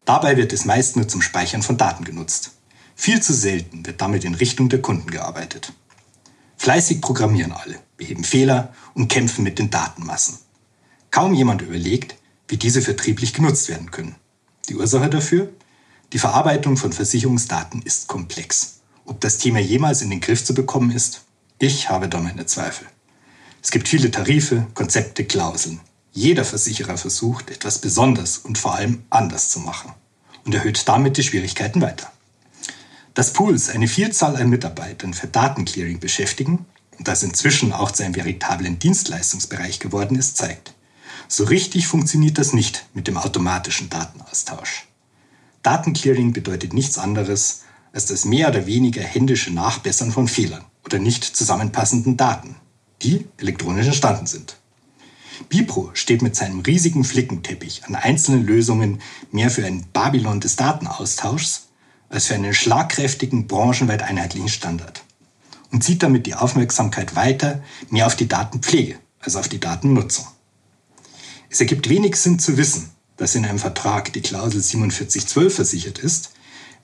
[0.05, 2.57] Dabei wird es meist nur zum Speichern von Daten genutzt.
[2.97, 5.73] Viel zu selten wird damit in Richtung der Kunden gearbeitet.
[6.57, 10.39] Fleißig programmieren alle, beheben Fehler und kämpfen mit den Datenmassen.
[11.11, 12.17] Kaum jemand überlegt,
[12.49, 14.17] wie diese vertrieblich genutzt werden können.
[14.69, 15.53] Die Ursache dafür?
[16.13, 18.81] Die Verarbeitung von Versicherungsdaten ist komplex.
[19.05, 21.23] Ob das Thema jemals in den Griff zu bekommen ist?
[21.59, 22.87] Ich habe da meine Zweifel.
[23.63, 25.81] Es gibt viele Tarife, Konzepte, Klauseln.
[26.13, 29.93] Jeder Versicherer versucht, etwas besonders und vor allem anders zu machen
[30.45, 32.11] und erhöht damit die Schwierigkeiten weiter.
[33.17, 36.67] Dass Pools eine Vielzahl an Mitarbeitern für Datenclearing beschäftigen
[36.99, 40.75] und das inzwischen auch zu einem veritablen Dienstleistungsbereich geworden ist, zeigt,
[41.27, 44.87] so richtig funktioniert das nicht mit dem automatischen Datenaustausch.
[45.63, 47.63] Datenclearing bedeutet nichts anderes
[47.95, 52.57] als das mehr oder weniger händische Nachbessern von Fehlern oder nicht zusammenpassenden Daten,
[53.01, 54.59] die elektronisch entstanden sind.
[55.49, 59.01] Bipro steht mit seinem riesigen Flickenteppich an einzelnen Lösungen
[59.33, 61.66] mehr für ein Babylon des Datenaustauschs
[62.09, 65.03] als für einen schlagkräftigen, branchenweit einheitlichen Standard.
[65.73, 70.27] und zieht damit die Aufmerksamkeit weiter mehr auf die Datenpflege als auf die Datennutzung.
[71.51, 76.31] Es ergibt wenig Sinn zu wissen, dass in einem Vertrag die Klausel 4712 versichert ist,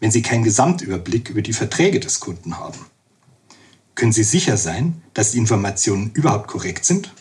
[0.01, 2.79] wenn Sie keinen Gesamtüberblick über die Verträge des Kunden haben.
[3.95, 7.13] Können Sie sicher sein, dass die Informationen überhaupt korrekt sind?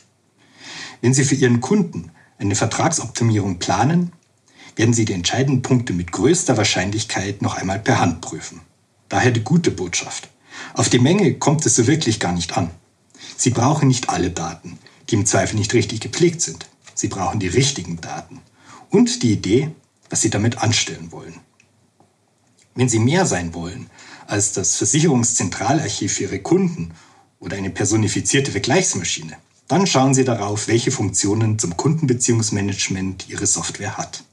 [1.01, 4.13] Wenn Sie für Ihren Kunden eine Vertragsoptimierung planen,
[4.75, 8.61] werden Sie die entscheidenden Punkte mit größter Wahrscheinlichkeit noch einmal per Hand prüfen.
[9.09, 10.29] Daher die gute Botschaft.
[10.73, 12.71] Auf die Menge kommt es so wirklich gar nicht an.
[13.37, 14.77] Sie brauchen nicht alle Daten,
[15.09, 16.67] die im Zweifel nicht richtig gepflegt sind.
[16.93, 18.39] Sie brauchen die richtigen Daten
[18.89, 19.71] und die Idee,
[20.09, 21.39] was Sie damit anstellen wollen.
[22.75, 23.89] Wenn Sie mehr sein wollen
[24.27, 26.93] als das Versicherungszentralarchiv für Ihre Kunden
[27.39, 34.23] oder eine personifizierte Vergleichsmaschine, dann schauen Sie darauf, welche Funktionen zum Kundenbeziehungsmanagement Ihre Software hat.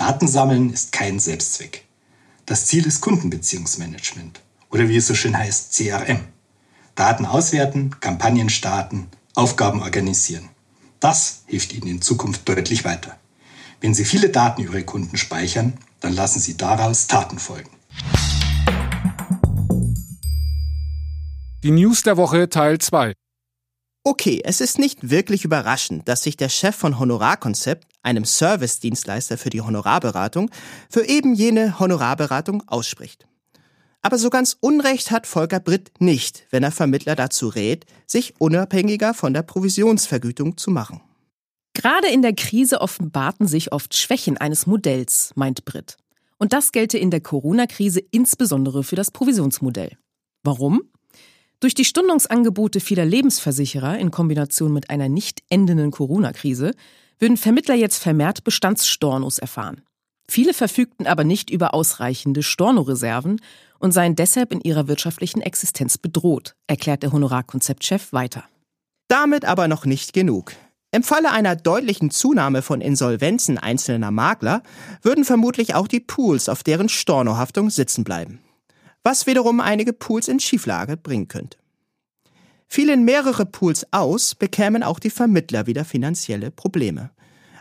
[0.00, 1.84] Datensammeln ist kein Selbstzweck.
[2.46, 6.20] Das Ziel ist Kundenbeziehungsmanagement oder wie es so schön heißt, CRM.
[6.94, 10.48] Daten auswerten, Kampagnen starten, Aufgaben organisieren.
[11.00, 13.18] Das hilft Ihnen in Zukunft deutlich weiter.
[13.82, 17.68] Wenn Sie viele Daten über Ihre Kunden speichern, dann lassen Sie daraus Taten folgen.
[21.62, 23.12] Die News der Woche Teil 2.
[24.02, 29.50] Okay, es ist nicht wirklich überraschend, dass sich der Chef von Honorarkonzept, einem Service-Dienstleister für
[29.50, 30.50] die Honorarberatung,
[30.88, 33.26] für eben jene Honorarberatung ausspricht.
[34.00, 39.12] Aber so ganz Unrecht hat Volker Britt nicht, wenn er Vermittler dazu rät, sich unabhängiger
[39.12, 41.02] von der Provisionsvergütung zu machen.
[41.74, 45.98] Gerade in der Krise offenbarten sich oft Schwächen eines Modells, meint Britt.
[46.38, 49.98] Und das gelte in der Corona-Krise insbesondere für das Provisionsmodell.
[50.42, 50.80] Warum?
[51.60, 56.72] Durch die Stundungsangebote vieler Lebensversicherer in Kombination mit einer nicht endenden Corona-Krise
[57.18, 59.82] würden Vermittler jetzt vermehrt Bestandsstornos erfahren.
[60.26, 63.42] Viele verfügten aber nicht über ausreichende Stornoreserven
[63.78, 68.44] und seien deshalb in ihrer wirtschaftlichen Existenz bedroht, erklärt der Honorarkonzeptchef weiter.
[69.08, 70.52] Damit aber noch nicht genug.
[70.92, 74.62] Im Falle einer deutlichen Zunahme von Insolvenzen einzelner Makler
[75.02, 78.40] würden vermutlich auch die Pools auf deren Stornohaftung sitzen bleiben
[79.02, 81.58] was wiederum einige Pools in Schieflage bringen könnte.
[82.66, 87.10] Fielen mehrere Pools aus, bekämen auch die Vermittler wieder finanzielle Probleme.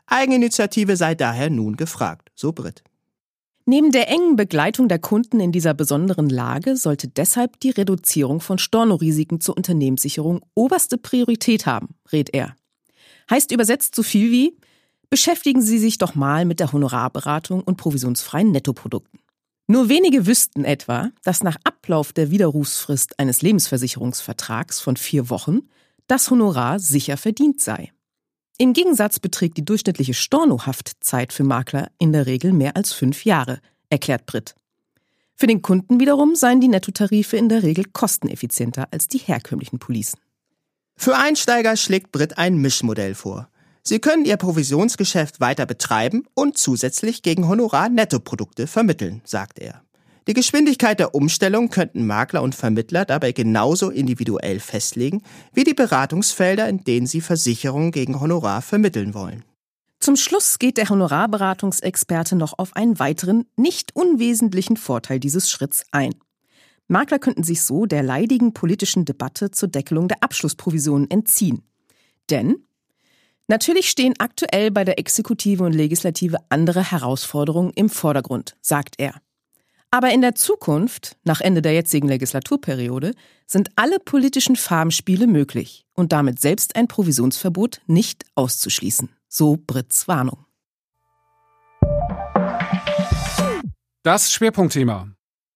[0.05, 2.83] Eigeninitiative sei daher nun gefragt, so Britt.
[3.65, 8.57] Neben der engen Begleitung der Kunden in dieser besonderen Lage sollte deshalb die Reduzierung von
[8.57, 12.55] Stornorisiken zur Unternehmenssicherung oberste Priorität haben, rät er.
[13.29, 14.57] Heißt übersetzt so viel wie
[15.11, 19.19] Beschäftigen Sie sich doch mal mit der Honorarberatung und provisionsfreien Nettoprodukten.
[19.71, 25.69] Nur wenige wüssten etwa, dass nach Ablauf der Widerrufsfrist eines Lebensversicherungsvertrags von vier Wochen
[26.07, 27.91] das Honorar sicher verdient sei.
[28.57, 33.59] Im Gegensatz beträgt die durchschnittliche Stornohaftzeit für Makler in der Regel mehr als fünf Jahre,
[33.91, 34.55] erklärt Britt.
[35.35, 40.19] Für den Kunden wiederum seien die Nettotarife in der Regel kosteneffizienter als die herkömmlichen Policen.
[40.95, 43.51] Für Einsteiger schlägt Britt ein Mischmodell vor.
[43.83, 49.81] Sie können Ihr Provisionsgeschäft weiter betreiben und zusätzlich gegen Honorar Nettoprodukte vermitteln, sagt er.
[50.27, 56.69] Die Geschwindigkeit der Umstellung könnten Makler und Vermittler dabei genauso individuell festlegen wie die Beratungsfelder,
[56.69, 59.43] in denen sie Versicherungen gegen Honorar vermitteln wollen.
[59.99, 66.13] Zum Schluss geht der Honorarberatungsexperte noch auf einen weiteren, nicht unwesentlichen Vorteil dieses Schritts ein.
[66.87, 71.63] Makler könnten sich so der leidigen politischen Debatte zur Deckelung der Abschlussprovisionen entziehen.
[72.29, 72.65] Denn
[73.49, 79.15] Natürlich stehen aktuell bei der Exekutive und Legislative andere Herausforderungen im Vordergrund, sagt er.
[79.89, 83.15] Aber in der Zukunft, nach Ende der jetzigen Legislaturperiode,
[83.47, 89.09] sind alle politischen Farbenspiele möglich und damit selbst ein Provisionsverbot nicht auszuschließen.
[89.27, 90.45] So Britts Warnung.
[94.03, 95.09] Das Schwerpunktthema.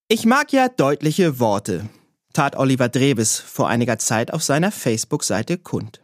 [0.08, 1.88] Ich mag ja deutliche Worte,
[2.34, 6.03] tat Oliver Drebes vor einiger Zeit auf seiner Facebook-Seite kund.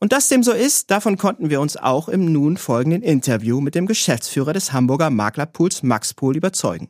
[0.00, 3.74] Und dass dem so ist, davon konnten wir uns auch im nun folgenden Interview mit
[3.74, 6.88] dem Geschäftsführer des Hamburger Maklerpools Max Pool überzeugen.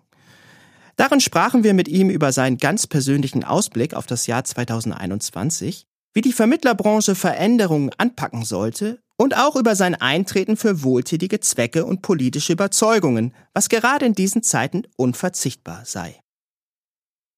[0.96, 6.20] Darin sprachen wir mit ihm über seinen ganz persönlichen Ausblick auf das Jahr 2021, wie
[6.20, 12.52] die Vermittlerbranche Veränderungen anpacken sollte und auch über sein Eintreten für wohltätige Zwecke und politische
[12.52, 16.20] Überzeugungen, was gerade in diesen Zeiten unverzichtbar sei.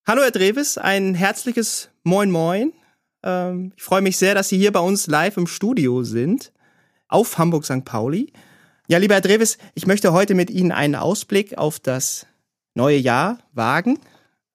[0.07, 2.73] Hallo Herr Dreves, ein herzliches Moin Moin.
[3.23, 6.53] Ähm, ich freue mich sehr, dass Sie hier bei uns live im Studio sind,
[7.09, 7.85] auf Hamburg St.
[7.85, 8.33] Pauli.
[8.89, 12.27] Ja, lieber Herr Dreves, ich möchte heute mit Ihnen einen Ausblick auf das
[12.75, 13.99] neue Jahr wagen.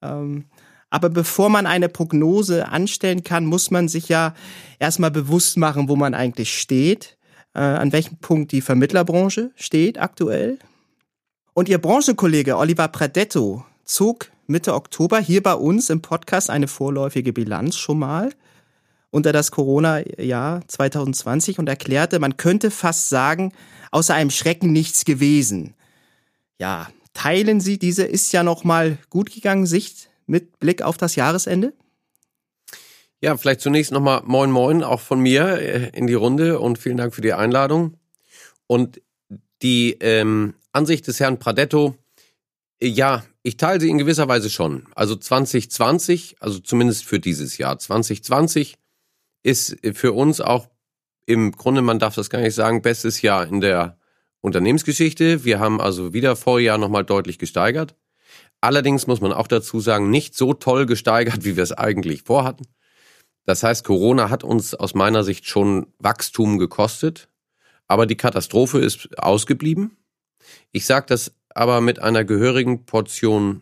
[0.01, 0.45] Ähm,
[0.89, 4.33] aber bevor man eine Prognose anstellen kann, muss man sich ja
[4.79, 7.17] erstmal bewusst machen, wo man eigentlich steht,
[7.53, 10.59] äh, an welchem Punkt die Vermittlerbranche steht aktuell.
[11.53, 17.33] Und Ihr Branchenkollege Oliver Pradetto zog Mitte Oktober hier bei uns im Podcast eine vorläufige
[17.33, 18.31] Bilanz schon mal
[19.15, 23.53] unter das Corona-Jahr 2020 und erklärte, man könnte fast sagen,
[23.91, 25.73] außer einem Schrecken nichts gewesen.
[26.59, 31.15] Ja, teilen Sie diese ist ja noch mal gut gegangen Sicht mit Blick auf das
[31.15, 31.73] Jahresende?
[33.21, 36.97] Ja, vielleicht zunächst nochmal Moin Moin auch von mir äh, in die Runde und vielen
[36.97, 37.97] Dank für die Einladung.
[38.67, 39.01] Und
[39.61, 41.95] die ähm, Ansicht des Herrn Pradetto,
[42.81, 44.87] äh, ja, ich teile sie in gewisser Weise schon.
[44.93, 48.75] Also 2020, also zumindest für dieses Jahr 2020,
[49.45, 50.69] ist für uns auch
[51.27, 53.99] im Grunde, man darf das gar nicht sagen, bestes Jahr in der
[54.41, 55.45] Unternehmensgeschichte.
[55.45, 57.95] Wir haben also wieder Vorjahr nochmal deutlich gesteigert.
[58.59, 62.65] Allerdings muss man auch dazu sagen, nicht so toll gesteigert, wie wir es eigentlich vorhatten.
[63.45, 67.29] Das heißt, Corona hat uns aus meiner Sicht schon Wachstum gekostet,
[67.87, 69.97] aber die Katastrophe ist ausgeblieben.
[70.71, 73.61] Ich sage das aber mit einer gehörigen Portion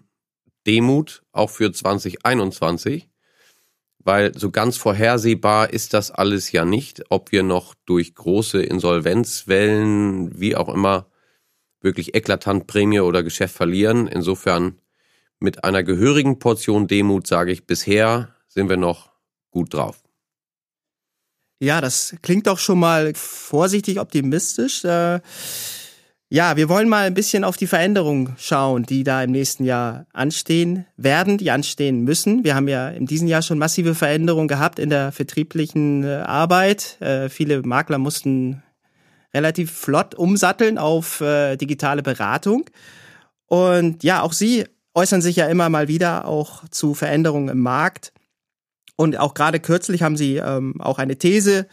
[0.66, 3.10] Demut auch für 2021,
[4.04, 10.40] weil so ganz vorhersehbar ist das alles ja nicht, ob wir noch durch große Insolvenzwellen,
[10.40, 11.08] wie auch immer,
[11.82, 14.08] wirklich eklatant Prämie oder Geschäft verlieren.
[14.08, 14.80] Insofern
[15.40, 19.12] mit einer gehörigen Portion Demut sage ich, bisher sind wir noch
[19.52, 20.04] gut drauf.
[21.60, 24.84] Ja, das klingt doch schon mal vorsichtig optimistisch.
[24.84, 25.22] Äh
[26.34, 30.08] ja, wir wollen mal ein bisschen auf die Veränderungen schauen, die da im nächsten Jahr
[30.14, 32.44] anstehen werden, die anstehen müssen.
[32.44, 37.00] Wir haben ja in diesem Jahr schon massive Veränderungen gehabt in der vertrieblichen äh, Arbeit.
[37.02, 38.64] Äh, viele Makler mussten
[39.32, 42.68] relativ flott umsatteln auf äh, digitale Beratung.
[43.46, 44.66] Und ja, auch Sie
[44.96, 48.12] äußern sich ja immer mal wieder auch zu Veränderungen im Markt.
[49.04, 51.68] Und auch gerade kürzlich haben Sie ähm, auch eine These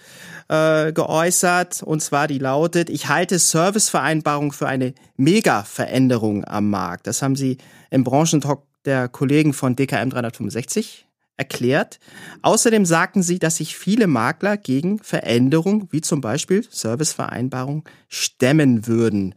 [0.49, 7.07] äh, geäußert, und zwar die lautet, ich halte Servicevereinbarung für eine Mega-Veränderung am Markt.
[7.07, 7.59] Das haben sie
[7.91, 12.01] im Branchentalk der Kollegen von DKM 365 erklärt.
[12.43, 19.37] Außerdem sagten sie, dass sich viele Makler gegen Veränderungen, wie zum Beispiel Servicevereinbarung, stemmen würden.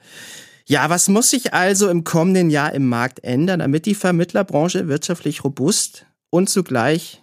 [0.65, 5.43] Ja, was muss sich also im kommenden Jahr im Markt ändern, damit die Vermittlerbranche wirtschaftlich
[5.43, 7.22] robust und zugleich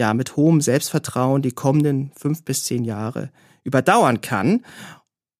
[0.00, 3.30] ja mit hohem Selbstvertrauen die kommenden fünf bis zehn Jahre
[3.62, 4.64] überdauern kann.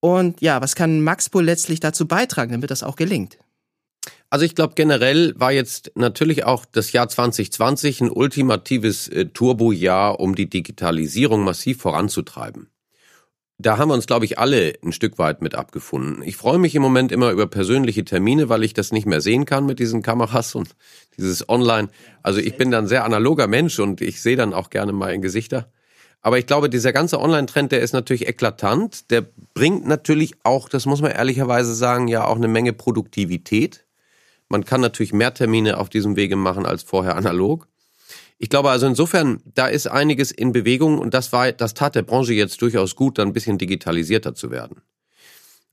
[0.01, 3.39] Und ja, was kann Maxpool letztlich dazu beitragen, damit das auch gelingt?
[4.29, 10.21] Also ich glaube, generell war jetzt natürlich auch das Jahr 2020 ein ultimatives äh, Turbojahr,
[10.21, 12.70] um die Digitalisierung massiv voranzutreiben
[13.61, 16.23] da haben wir uns, glaube ich, alle ein Stück weit mit abgefunden.
[16.23, 19.45] Ich freue mich im Moment immer über persönliche Termine, weil ich das nicht mehr sehen
[19.45, 20.71] kann mit diesen Kameras und
[21.17, 21.89] dieses Online.
[22.23, 25.23] Also ich bin dann sehr analoger Mensch und ich sehe dann auch gerne mal in
[25.23, 25.71] Gesichter.
[26.23, 29.11] Aber ich glaube, dieser ganze Online-Trend, der ist natürlich eklatant.
[29.11, 33.87] Der bringt natürlich auch, das muss man ehrlicherweise sagen, ja auch eine Menge Produktivität.
[34.49, 37.69] Man kann natürlich mehr Termine auf diesem Wege machen als vorher analog.
[38.43, 42.01] Ich glaube also insofern, da ist einiges in Bewegung und das war, das tat der
[42.01, 44.81] Branche jetzt durchaus gut, da ein bisschen digitalisierter zu werden.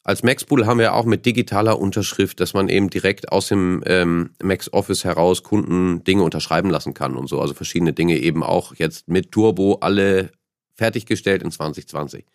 [0.03, 4.31] Als Maxpool haben wir auch mit digitaler Unterschrift, dass man eben direkt aus dem ähm,
[4.43, 7.39] Max Office heraus Kunden Dinge unterschreiben lassen kann und so.
[7.39, 10.31] Also verschiedene Dinge eben auch jetzt mit Turbo alle
[10.75, 12.25] fertiggestellt in 2020.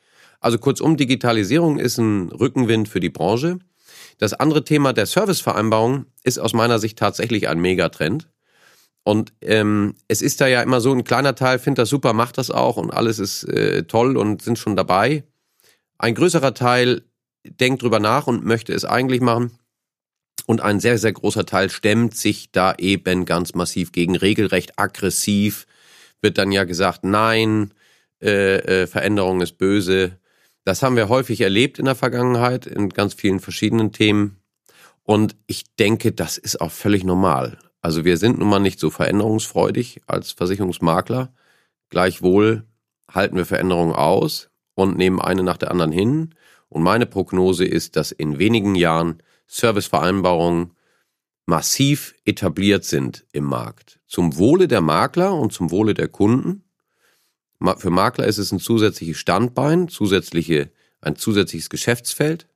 [0.41, 3.59] Also kurzum, Digitalisierung ist ein Rückenwind für die Branche.
[4.17, 8.32] Das andere Thema der Servicevereinbarung ist aus meiner Sicht tatsächlich ein Megatrend.
[9.05, 12.39] Und ähm, es ist da ja immer so, ein kleiner Teil findet das super, macht
[12.39, 15.25] das auch und alles ist äh, toll und sind schon dabei.
[15.99, 17.03] Ein größerer Teil
[17.45, 19.59] denkt drüber nach und möchte es eigentlich machen.
[20.47, 25.67] Und ein sehr, sehr großer Teil stemmt sich da eben ganz massiv gegen regelrecht aggressiv.
[26.21, 27.73] Wird dann ja gesagt, nein,
[28.21, 30.19] äh, äh, Veränderung ist böse.
[30.65, 34.39] Das haben wir häufig erlebt in der Vergangenheit in ganz vielen verschiedenen Themen.
[35.03, 37.59] Und ich denke, das ist auch völlig normal.
[37.83, 41.35] Also wir sind nun mal nicht so veränderungsfreudig als Versicherungsmakler.
[41.91, 42.65] Gleichwohl
[43.11, 46.35] halten wir Veränderungen aus und nehmen eine nach der anderen hin.
[46.69, 50.73] Und meine Prognose ist, dass in wenigen Jahren Servicevereinbarungen
[51.45, 54.01] massiv etabliert sind im Markt.
[54.07, 56.65] Zum Wohle der Makler und zum Wohle der Kunden.
[57.79, 60.71] Für Makler ist es ein zusätzliches Standbein, zusätzliche,
[61.01, 62.47] ein zusätzliches Geschäftsfeld.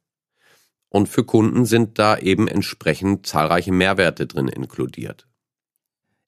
[0.89, 5.27] Und für Kunden sind da eben entsprechend zahlreiche Mehrwerte drin inkludiert.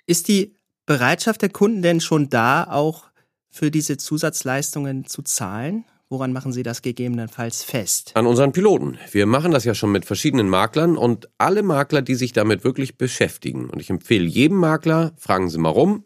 [0.07, 0.55] Ist die
[0.87, 3.05] Bereitschaft der Kunden denn schon da, auch
[3.51, 5.85] für diese Zusatzleistungen zu zahlen?
[6.11, 8.13] Woran machen Sie das gegebenenfalls fest?
[8.15, 8.97] An unseren Piloten.
[9.11, 12.97] Wir machen das ja schon mit verschiedenen Maklern und alle Makler, die sich damit wirklich
[12.97, 13.69] beschäftigen.
[13.69, 16.05] Und ich empfehle jedem Makler, fragen Sie mal rum.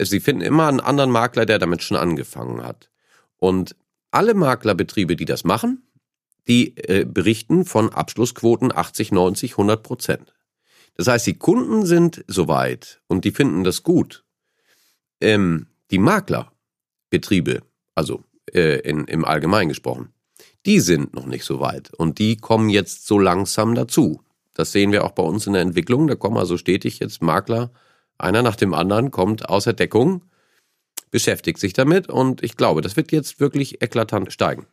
[0.00, 2.90] Sie finden immer einen anderen Makler, der damit schon angefangen hat.
[3.36, 3.76] Und
[4.10, 5.82] alle Maklerbetriebe, die das machen,
[6.48, 10.34] die äh, berichten von Abschlussquoten 80, 90, 100 Prozent.
[10.96, 14.24] Das heißt, die Kunden sind soweit und die finden das gut.
[15.20, 17.62] Ähm, die Maklerbetriebe,
[17.94, 18.22] also
[18.52, 20.12] äh, in, im Allgemeinen gesprochen,
[20.66, 24.20] die sind noch nicht so weit und die kommen jetzt so langsam dazu.
[24.54, 26.06] Das sehen wir auch bei uns in der Entwicklung.
[26.06, 27.72] Da kommen also stetig jetzt Makler,
[28.18, 30.22] einer nach dem anderen kommt außer Deckung,
[31.10, 34.66] beschäftigt sich damit und ich glaube, das wird jetzt wirklich eklatant steigen.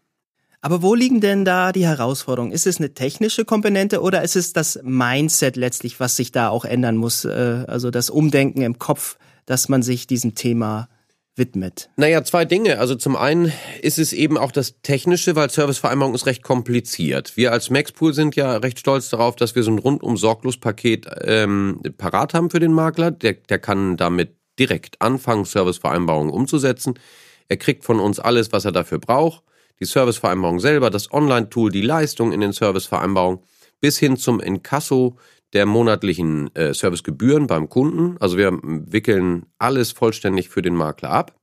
[0.62, 2.52] Aber wo liegen denn da die Herausforderungen?
[2.52, 6.66] Ist es eine technische Komponente oder ist es das Mindset letztlich, was sich da auch
[6.66, 7.26] ändern muss?
[7.26, 10.88] Äh, also das Umdenken im Kopf, dass man sich diesem Thema
[11.36, 11.90] widmet?
[11.98, 12.78] Naja, zwei Dinge.
[12.78, 13.52] Also zum einen
[13.82, 17.36] ist es eben auch das Technische, weil Servicevereinbarung ist recht kompliziert.
[17.36, 21.08] Wir als Maxpool sind ja recht stolz darauf, dass wir so ein rundum sorglos Paket
[21.22, 23.10] ähm, parat haben für den Makler.
[23.10, 27.00] Der, der kann damit direkt anfangen, Servicevereinbarungen umzusetzen.
[27.48, 29.42] Er kriegt von uns alles, was er dafür braucht
[29.82, 33.40] die Servicevereinbarung selber, das Online-Tool, die Leistung in den Servicevereinbarungen,
[33.82, 35.18] bis hin zum Inkasso
[35.54, 38.16] der monatlichen äh, Servicegebühren beim Kunden.
[38.20, 41.36] Also wir wickeln alles vollständig für den Makler ab.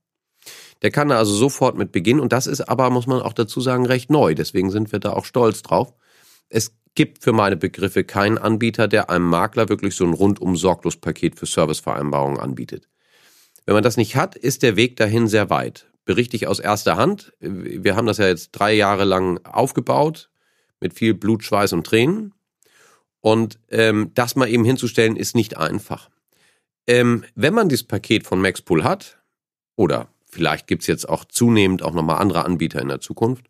[0.81, 3.85] Der kann also sofort mit beginnen und das ist aber, muss man auch dazu sagen,
[3.85, 4.33] recht neu.
[4.33, 5.93] Deswegen sind wir da auch stolz drauf.
[6.47, 10.95] Es gibt für meine Begriffe keinen Anbieter, der einem Makler wirklich so ein rundum sorglos
[10.95, 12.87] Paket für Servicevereinbarungen anbietet.
[13.65, 16.97] Wenn man das nicht hat, ist der Weg dahin sehr weit berichte ich aus erster
[16.97, 17.33] Hand.
[17.39, 20.31] Wir haben das ja jetzt drei Jahre lang aufgebaut
[20.79, 22.33] mit viel Blut, Schweiß und Tränen.
[23.19, 26.09] Und ähm, das mal eben hinzustellen, ist nicht einfach.
[26.87, 29.19] Ähm, wenn man dieses Paket von Maxpool hat,
[29.75, 33.45] oder vielleicht gibt's jetzt auch zunehmend auch nochmal andere Anbieter in der Zukunft,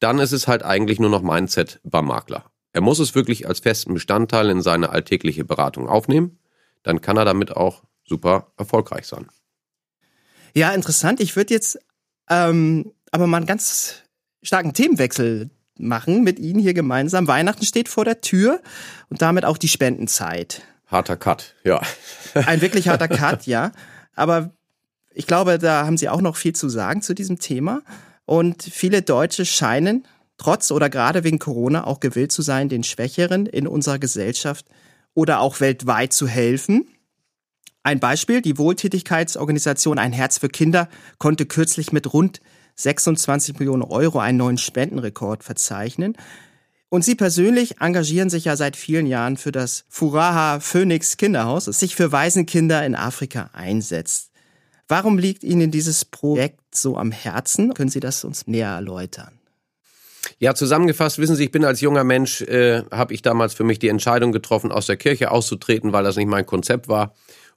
[0.00, 2.50] dann ist es halt eigentlich nur noch Mindset beim Makler.
[2.72, 6.38] Er muss es wirklich als festen Bestandteil in seine alltägliche Beratung aufnehmen.
[6.82, 9.28] Dann kann er damit auch super erfolgreich sein.
[10.54, 11.20] Ja, interessant.
[11.20, 11.78] Ich würde jetzt
[12.28, 14.02] ähm, aber mal einen ganz
[14.42, 17.26] starken Themenwechsel machen mit Ihnen hier gemeinsam.
[17.26, 18.60] Weihnachten steht vor der Tür
[19.08, 20.62] und damit auch die Spendenzeit.
[20.86, 21.80] Harter Cut, ja.
[22.34, 23.72] Ein wirklich harter Cut, ja.
[24.14, 24.50] Aber
[25.12, 27.82] ich glaube, da haben Sie auch noch viel zu sagen zu diesem Thema.
[28.26, 30.06] Und viele Deutsche scheinen
[30.38, 34.66] trotz oder gerade wegen Corona auch gewillt zu sein, den Schwächeren in unserer Gesellschaft
[35.14, 36.88] oder auch weltweit zu helfen.
[37.86, 42.40] Ein Beispiel, die Wohltätigkeitsorganisation Ein Herz für Kinder konnte kürzlich mit rund
[42.76, 46.16] 26 Millionen Euro einen neuen Spendenrekord verzeichnen.
[46.88, 51.78] Und Sie persönlich engagieren sich ja seit vielen Jahren für das Furaha Phoenix Kinderhaus, das
[51.78, 54.30] sich für Waisenkinder in Afrika einsetzt.
[54.88, 57.74] Warum liegt Ihnen dieses Projekt so am Herzen?
[57.74, 59.38] Können Sie das uns näher erläutern?
[60.38, 63.78] Ja, zusammengefasst wissen Sie, ich bin als junger Mensch, äh, habe ich damals für mich
[63.78, 67.12] die Entscheidung getroffen, aus der Kirche auszutreten, weil das nicht mein Konzept war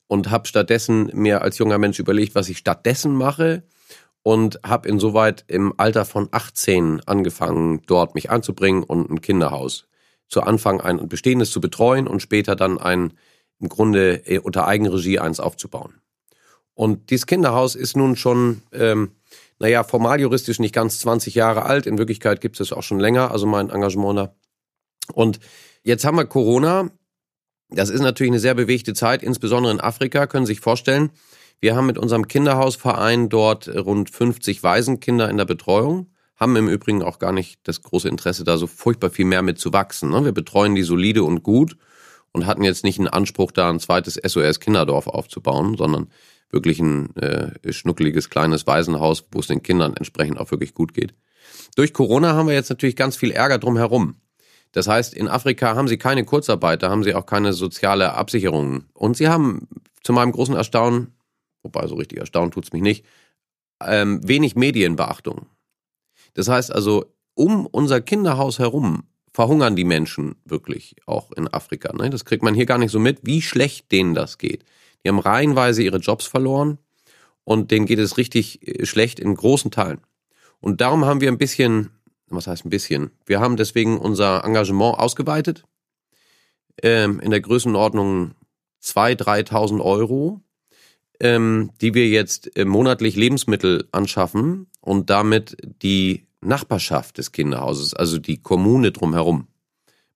[0.08, 3.64] und habe stattdessen mir als junger Mensch überlegt, was ich stattdessen mache
[4.24, 9.88] und habe insoweit im Alter von 18 angefangen, dort mich anzubringen und ein Kinderhaus
[10.28, 13.14] zu Anfang ein bestehendes zu betreuen und später dann ein
[13.60, 16.02] im Grunde äh, unter Eigenregie eins aufzubauen.
[16.74, 19.14] Und dieses Kinderhaus ist nun schon, ähm,
[19.60, 21.88] naja, formal juristisch nicht ganz 20 Jahre alt.
[21.88, 24.36] In Wirklichkeit gibt es auch schon länger, also mein Engagement da.
[25.14, 25.40] Und
[25.84, 26.92] jetzt haben wir Corona
[27.70, 31.12] das ist natürlich eine sehr bewegte Zeit, insbesondere in Afrika, können Sie sich vorstellen.
[31.60, 37.02] Wir haben mit unserem Kinderhausverein dort rund 50 Waisenkinder in der Betreuung, haben im Übrigen
[37.02, 40.12] auch gar nicht das große Interesse, da so furchtbar viel mehr mit zu wachsen.
[40.12, 40.24] Ne?
[40.24, 41.78] Wir betreuen die solide und gut
[42.32, 46.10] und hatten jetzt nicht einen Anspruch, da ein zweites SOS-Kinderdorf aufzubauen, sondern
[46.52, 51.16] wirklich ein äh, schnuckeliges kleines Waisenhaus, wo es den Kindern entsprechend auch wirklich gut geht.
[51.76, 54.16] Durch Corona haben wir jetzt natürlich ganz viel Ärger drumherum.
[54.72, 58.86] Das heißt, in Afrika haben sie keine Kurzarbeit, da haben sie auch keine soziale Absicherung.
[58.94, 59.68] Und sie haben
[60.04, 61.16] zu meinem großen Erstaunen,
[61.64, 63.06] wobei so richtig erstaunt tut's mich nicht,
[63.84, 65.48] ähm, wenig Medienbeachtung.
[66.34, 71.94] Das heißt also, um unser Kinderhaus herum verhungern die Menschen wirklich auch in Afrika.
[71.96, 72.10] Ne?
[72.10, 74.66] Das kriegt man hier gar nicht so mit, wie schlecht denen das geht.
[75.04, 76.80] Die haben reihenweise ihre Jobs verloren
[77.44, 80.02] und denen geht es richtig äh, schlecht in großen Teilen.
[80.60, 81.92] Und darum haben wir ein bisschen
[82.30, 83.12] was heißt ein bisschen?
[83.26, 85.64] Wir haben deswegen unser Engagement ausgeweitet
[86.82, 88.32] ähm, in der Größenordnung
[88.84, 90.42] 2.000, 3.000 Euro,
[91.20, 98.20] ähm, die wir jetzt äh, monatlich Lebensmittel anschaffen und damit die Nachbarschaft des Kinderhauses, also
[98.20, 99.48] die Kommune drumherum,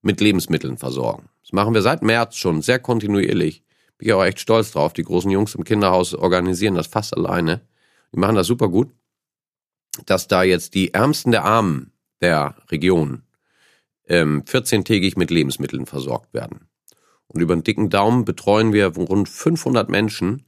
[0.00, 1.28] mit Lebensmitteln versorgen.
[1.42, 3.62] Das machen wir seit März schon sehr kontinuierlich.
[3.98, 4.92] Bin ich auch echt stolz drauf.
[4.92, 7.60] Die großen Jungs im Kinderhaus organisieren das fast alleine.
[8.12, 8.90] Die machen das super gut.
[10.06, 11.91] Dass da jetzt die Ärmsten der Armen
[12.22, 13.22] der Region
[14.08, 16.68] ähm, 14-tägig mit Lebensmitteln versorgt werden.
[17.26, 20.46] Und über einen dicken Daumen betreuen wir rund 500 Menschen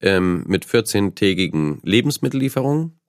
[0.00, 3.00] ähm, mit 14-tägigen Lebensmittellieferungen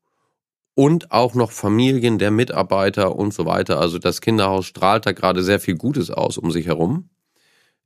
[0.74, 3.80] und auch noch Familien der Mitarbeiter und so weiter.
[3.80, 7.10] Also das Kinderhaus strahlt da gerade sehr viel Gutes aus um sich herum.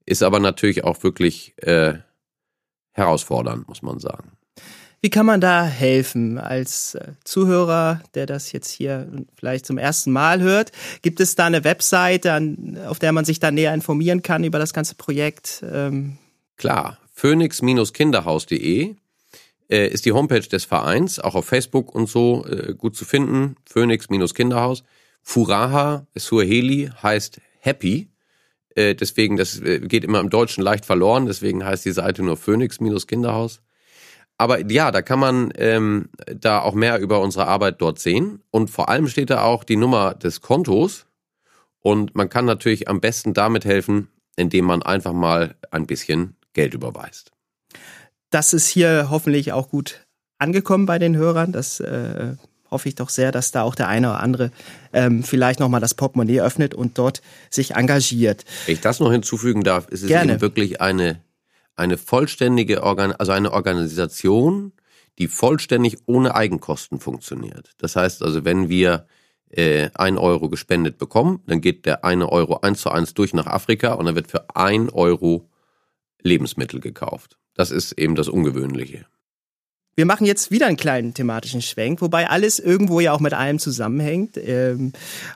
[0.06, 1.96] ist aber natürlich auch wirklich äh,
[2.92, 4.38] herausfordernd, muss man sagen.
[5.06, 10.12] Wie kann man da helfen als äh, Zuhörer, der das jetzt hier vielleicht zum ersten
[10.12, 10.72] Mal hört?
[11.04, 12.56] Gibt es da eine Webseite,
[12.88, 15.64] auf der man sich da näher informieren kann über das ganze Projekt?
[15.72, 16.18] Ähm
[16.58, 18.96] Klar, phoenix-kinderhaus.de
[19.70, 23.58] äh, ist die Homepage des Vereins, auch auf Facebook und so äh, gut zu finden.
[23.70, 24.84] Phoenix-Kinderhaus.
[25.22, 28.10] Furaha, Suaheli heißt Happy.
[28.76, 33.62] deswegen, das geht immer im Deutschen leicht verloren, deswegen heißt die Seite nur Phoenix-Kinderhaus
[34.38, 38.42] aber ja, da kann man ähm, da auch mehr über unsere Arbeit dort sehen.
[38.52, 41.06] Und vor allem steht da auch die Nummer des Kontos.
[41.80, 46.74] Und man kann natürlich am besten damit helfen, indem man einfach mal ein bisschen Geld
[46.74, 47.32] überweist.
[48.30, 50.06] Das ist hier hoffentlich auch gut
[50.38, 51.54] angekommen bei den Hörern.
[51.54, 52.36] Das äh,
[52.70, 54.52] hoffe ich doch sehr, dass da auch der eine oder andere
[54.92, 58.44] ähm, vielleicht nochmal das Portemonnaie öffnet und dort sich engagiert.
[58.66, 60.34] Wenn ich das noch hinzufügen darf, ist es Gerne.
[60.34, 61.22] eben wirklich eine
[61.76, 64.74] eine vollständige Organ also eine Organisation,
[65.20, 67.72] die vollständig ohne Eigenkosten funktioniert.
[67.78, 69.08] Das heißt also, wenn wir
[69.50, 73.48] äh, ein Euro gespendet bekommen, dann geht der eine Euro eins zu eins durch nach
[73.48, 75.50] Afrika und dann wird für ein Euro
[76.22, 77.38] Lebensmittel gekauft.
[77.54, 79.06] Das ist eben das Ungewöhnliche.
[79.96, 83.60] Wir machen jetzt wieder einen kleinen thematischen Schwenk, wobei alles irgendwo ja auch mit allem
[83.60, 84.36] zusammenhängt.
[84.36, 84.92] Ähm,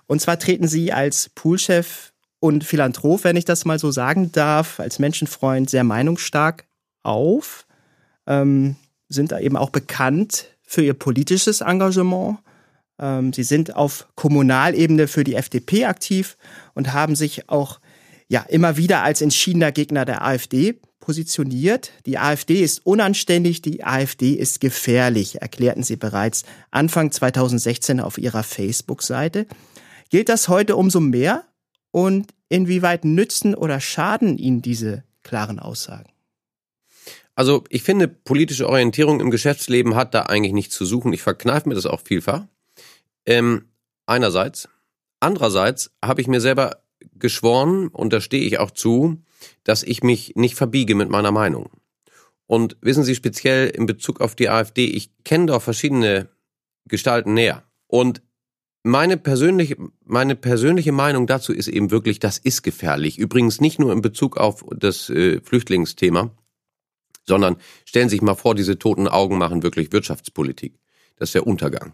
[0.05, 4.79] und zwar treten Sie als Poolchef und Philanthrop, wenn ich das mal so sagen darf,
[4.79, 6.65] als Menschenfreund sehr meinungsstark
[7.03, 7.65] auf,
[8.27, 8.75] ähm,
[9.09, 12.37] sind da eben auch bekannt für ihr politisches Engagement.
[12.99, 16.37] Ähm, sie sind auf Kommunalebene für die FDP aktiv
[16.75, 17.79] und haben sich auch
[18.27, 21.91] ja immer wieder als entschiedener Gegner der AfD positioniert.
[22.05, 28.43] Die AfD ist unanständig, die AfD ist gefährlich, erklärten sie bereits Anfang 2016 auf ihrer
[28.43, 29.47] Facebook-Seite.
[30.09, 31.45] Gilt das heute umso mehr?
[31.91, 36.11] Und inwieweit nützen oder schaden Ihnen diese klaren Aussagen?
[37.35, 41.13] Also ich finde, politische Orientierung im Geschäftsleben hat da eigentlich nichts zu suchen.
[41.13, 42.45] Ich verkneife mir das auch vielfach.
[43.25, 43.69] Ähm,
[44.05, 44.67] einerseits.
[45.21, 46.83] Andererseits habe ich mir selber
[47.13, 49.23] geschworen, und da stehe ich auch zu,
[49.63, 51.69] dass ich mich nicht verbiege mit meiner Meinung.
[52.45, 56.29] Und wissen Sie speziell in Bezug auf die AfD, ich kenne doch verschiedene
[56.87, 57.63] Gestalten näher.
[57.87, 58.21] Und
[58.83, 63.17] meine persönliche, meine persönliche Meinung dazu ist eben wirklich, das ist gefährlich.
[63.17, 66.31] Übrigens nicht nur in Bezug auf das äh, Flüchtlingsthema,
[67.25, 70.79] sondern stellen Sie sich mal vor, diese toten Augen machen wirklich Wirtschaftspolitik.
[71.17, 71.93] Das ist der Untergang.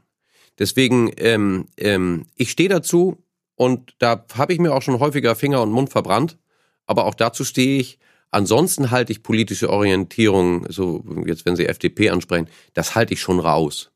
[0.60, 3.18] Deswegen, ähm, ähm, ich stehe dazu
[3.56, 6.38] und da habe ich mir auch schon häufiger Finger und Mund verbrannt,
[6.86, 8.00] aber auch dazu stehe ich.
[8.32, 13.40] Ansonsten halte ich politische Orientierung, so jetzt wenn Sie FDP ansprechen, das halte ich schon
[13.40, 13.92] raus.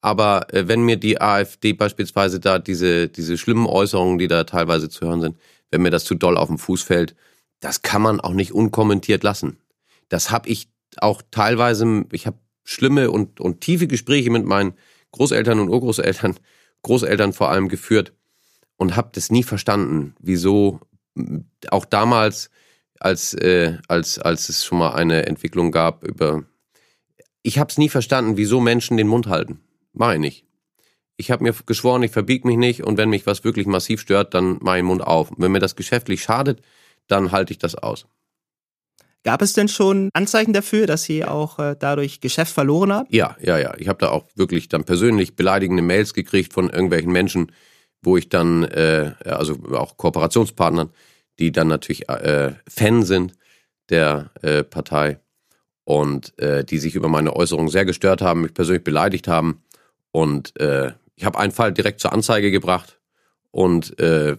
[0.00, 4.88] Aber äh, wenn mir die AfD beispielsweise da diese, diese schlimmen Äußerungen, die da teilweise
[4.88, 5.36] zu hören sind,
[5.70, 7.16] wenn mir das zu doll auf den Fuß fällt,
[7.60, 9.58] das kann man auch nicht unkommentiert lassen.
[10.08, 10.68] Das habe ich
[10.98, 14.74] auch teilweise, ich habe schlimme und, und tiefe Gespräche mit meinen
[15.12, 16.36] Großeltern und Urgroßeltern,
[16.82, 18.12] Großeltern vor allem geführt
[18.76, 20.80] und habe das nie verstanden, wieso
[21.70, 22.50] auch damals,
[23.00, 26.44] als, äh, als, als es schon mal eine Entwicklung gab über...
[27.42, 29.60] Ich habe es nie verstanden, wieso Menschen den Mund halten.
[29.96, 30.44] Mach ich nicht.
[31.16, 34.34] Ich habe mir geschworen, ich verbieg mich nicht und wenn mich was wirklich massiv stört,
[34.34, 35.32] dann mach ich den Mund auf.
[35.38, 36.60] wenn mir das geschäftlich schadet,
[37.08, 38.06] dann halte ich das aus.
[39.24, 43.08] Gab es denn schon Anzeichen dafür, dass Sie auch äh, dadurch Geschäft verloren haben?
[43.10, 43.74] Ja, ja, ja.
[43.78, 47.50] Ich habe da auch wirklich dann persönlich beleidigende Mails gekriegt von irgendwelchen Menschen,
[48.02, 50.90] wo ich dann, äh, also auch Kooperationspartnern,
[51.38, 53.32] die dann natürlich äh, Fan sind
[53.88, 55.18] der äh, Partei
[55.84, 59.62] und äh, die sich über meine Äußerungen sehr gestört haben, mich persönlich beleidigt haben
[60.16, 62.98] und äh, ich habe einen Fall direkt zur Anzeige gebracht
[63.50, 64.38] und äh,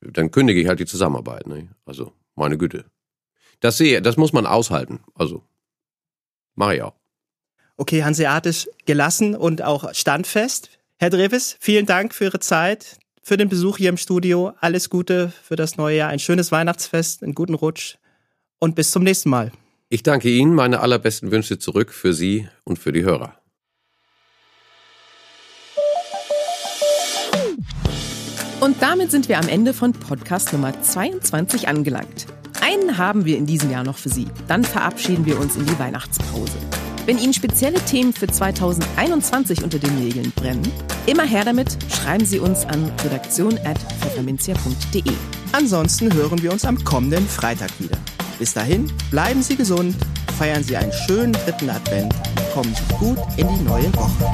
[0.00, 1.46] dann kündige ich halt die Zusammenarbeit.
[1.46, 1.68] Ne?
[1.84, 2.86] Also meine Güte.
[3.60, 5.00] Das sehe, das muss man aushalten.
[5.14, 5.42] Also
[6.54, 6.94] mache ich auch.
[7.76, 10.70] Okay, hanseatisch gelassen und auch standfest.
[10.96, 14.54] Herr Dreves, vielen Dank für Ihre Zeit, für den Besuch hier im Studio.
[14.62, 17.96] Alles Gute für das neue Jahr, ein schönes Weihnachtsfest, einen guten Rutsch
[18.58, 19.52] und bis zum nächsten Mal.
[19.90, 23.38] Ich danke Ihnen, meine allerbesten Wünsche zurück für Sie und für die Hörer.
[28.60, 32.24] Und damit sind wir am Ende von Podcast Nummer 22 angelangt.
[32.62, 34.28] Einen haben wir in diesem Jahr noch für Sie.
[34.48, 36.56] Dann verabschieden wir uns in die Weihnachtspause.
[37.04, 40.66] Wenn Ihnen spezielle Themen für 2021 unter den Nägeln brennen,
[41.04, 45.12] immer her damit, schreiben Sie uns an redaktion.pfefferminzia.de.
[45.52, 47.98] Ansonsten hören wir uns am kommenden Freitag wieder.
[48.38, 49.94] Bis dahin, bleiben Sie gesund,
[50.38, 54.32] feiern Sie einen schönen dritten Advent und kommen Sie gut in die neue Woche.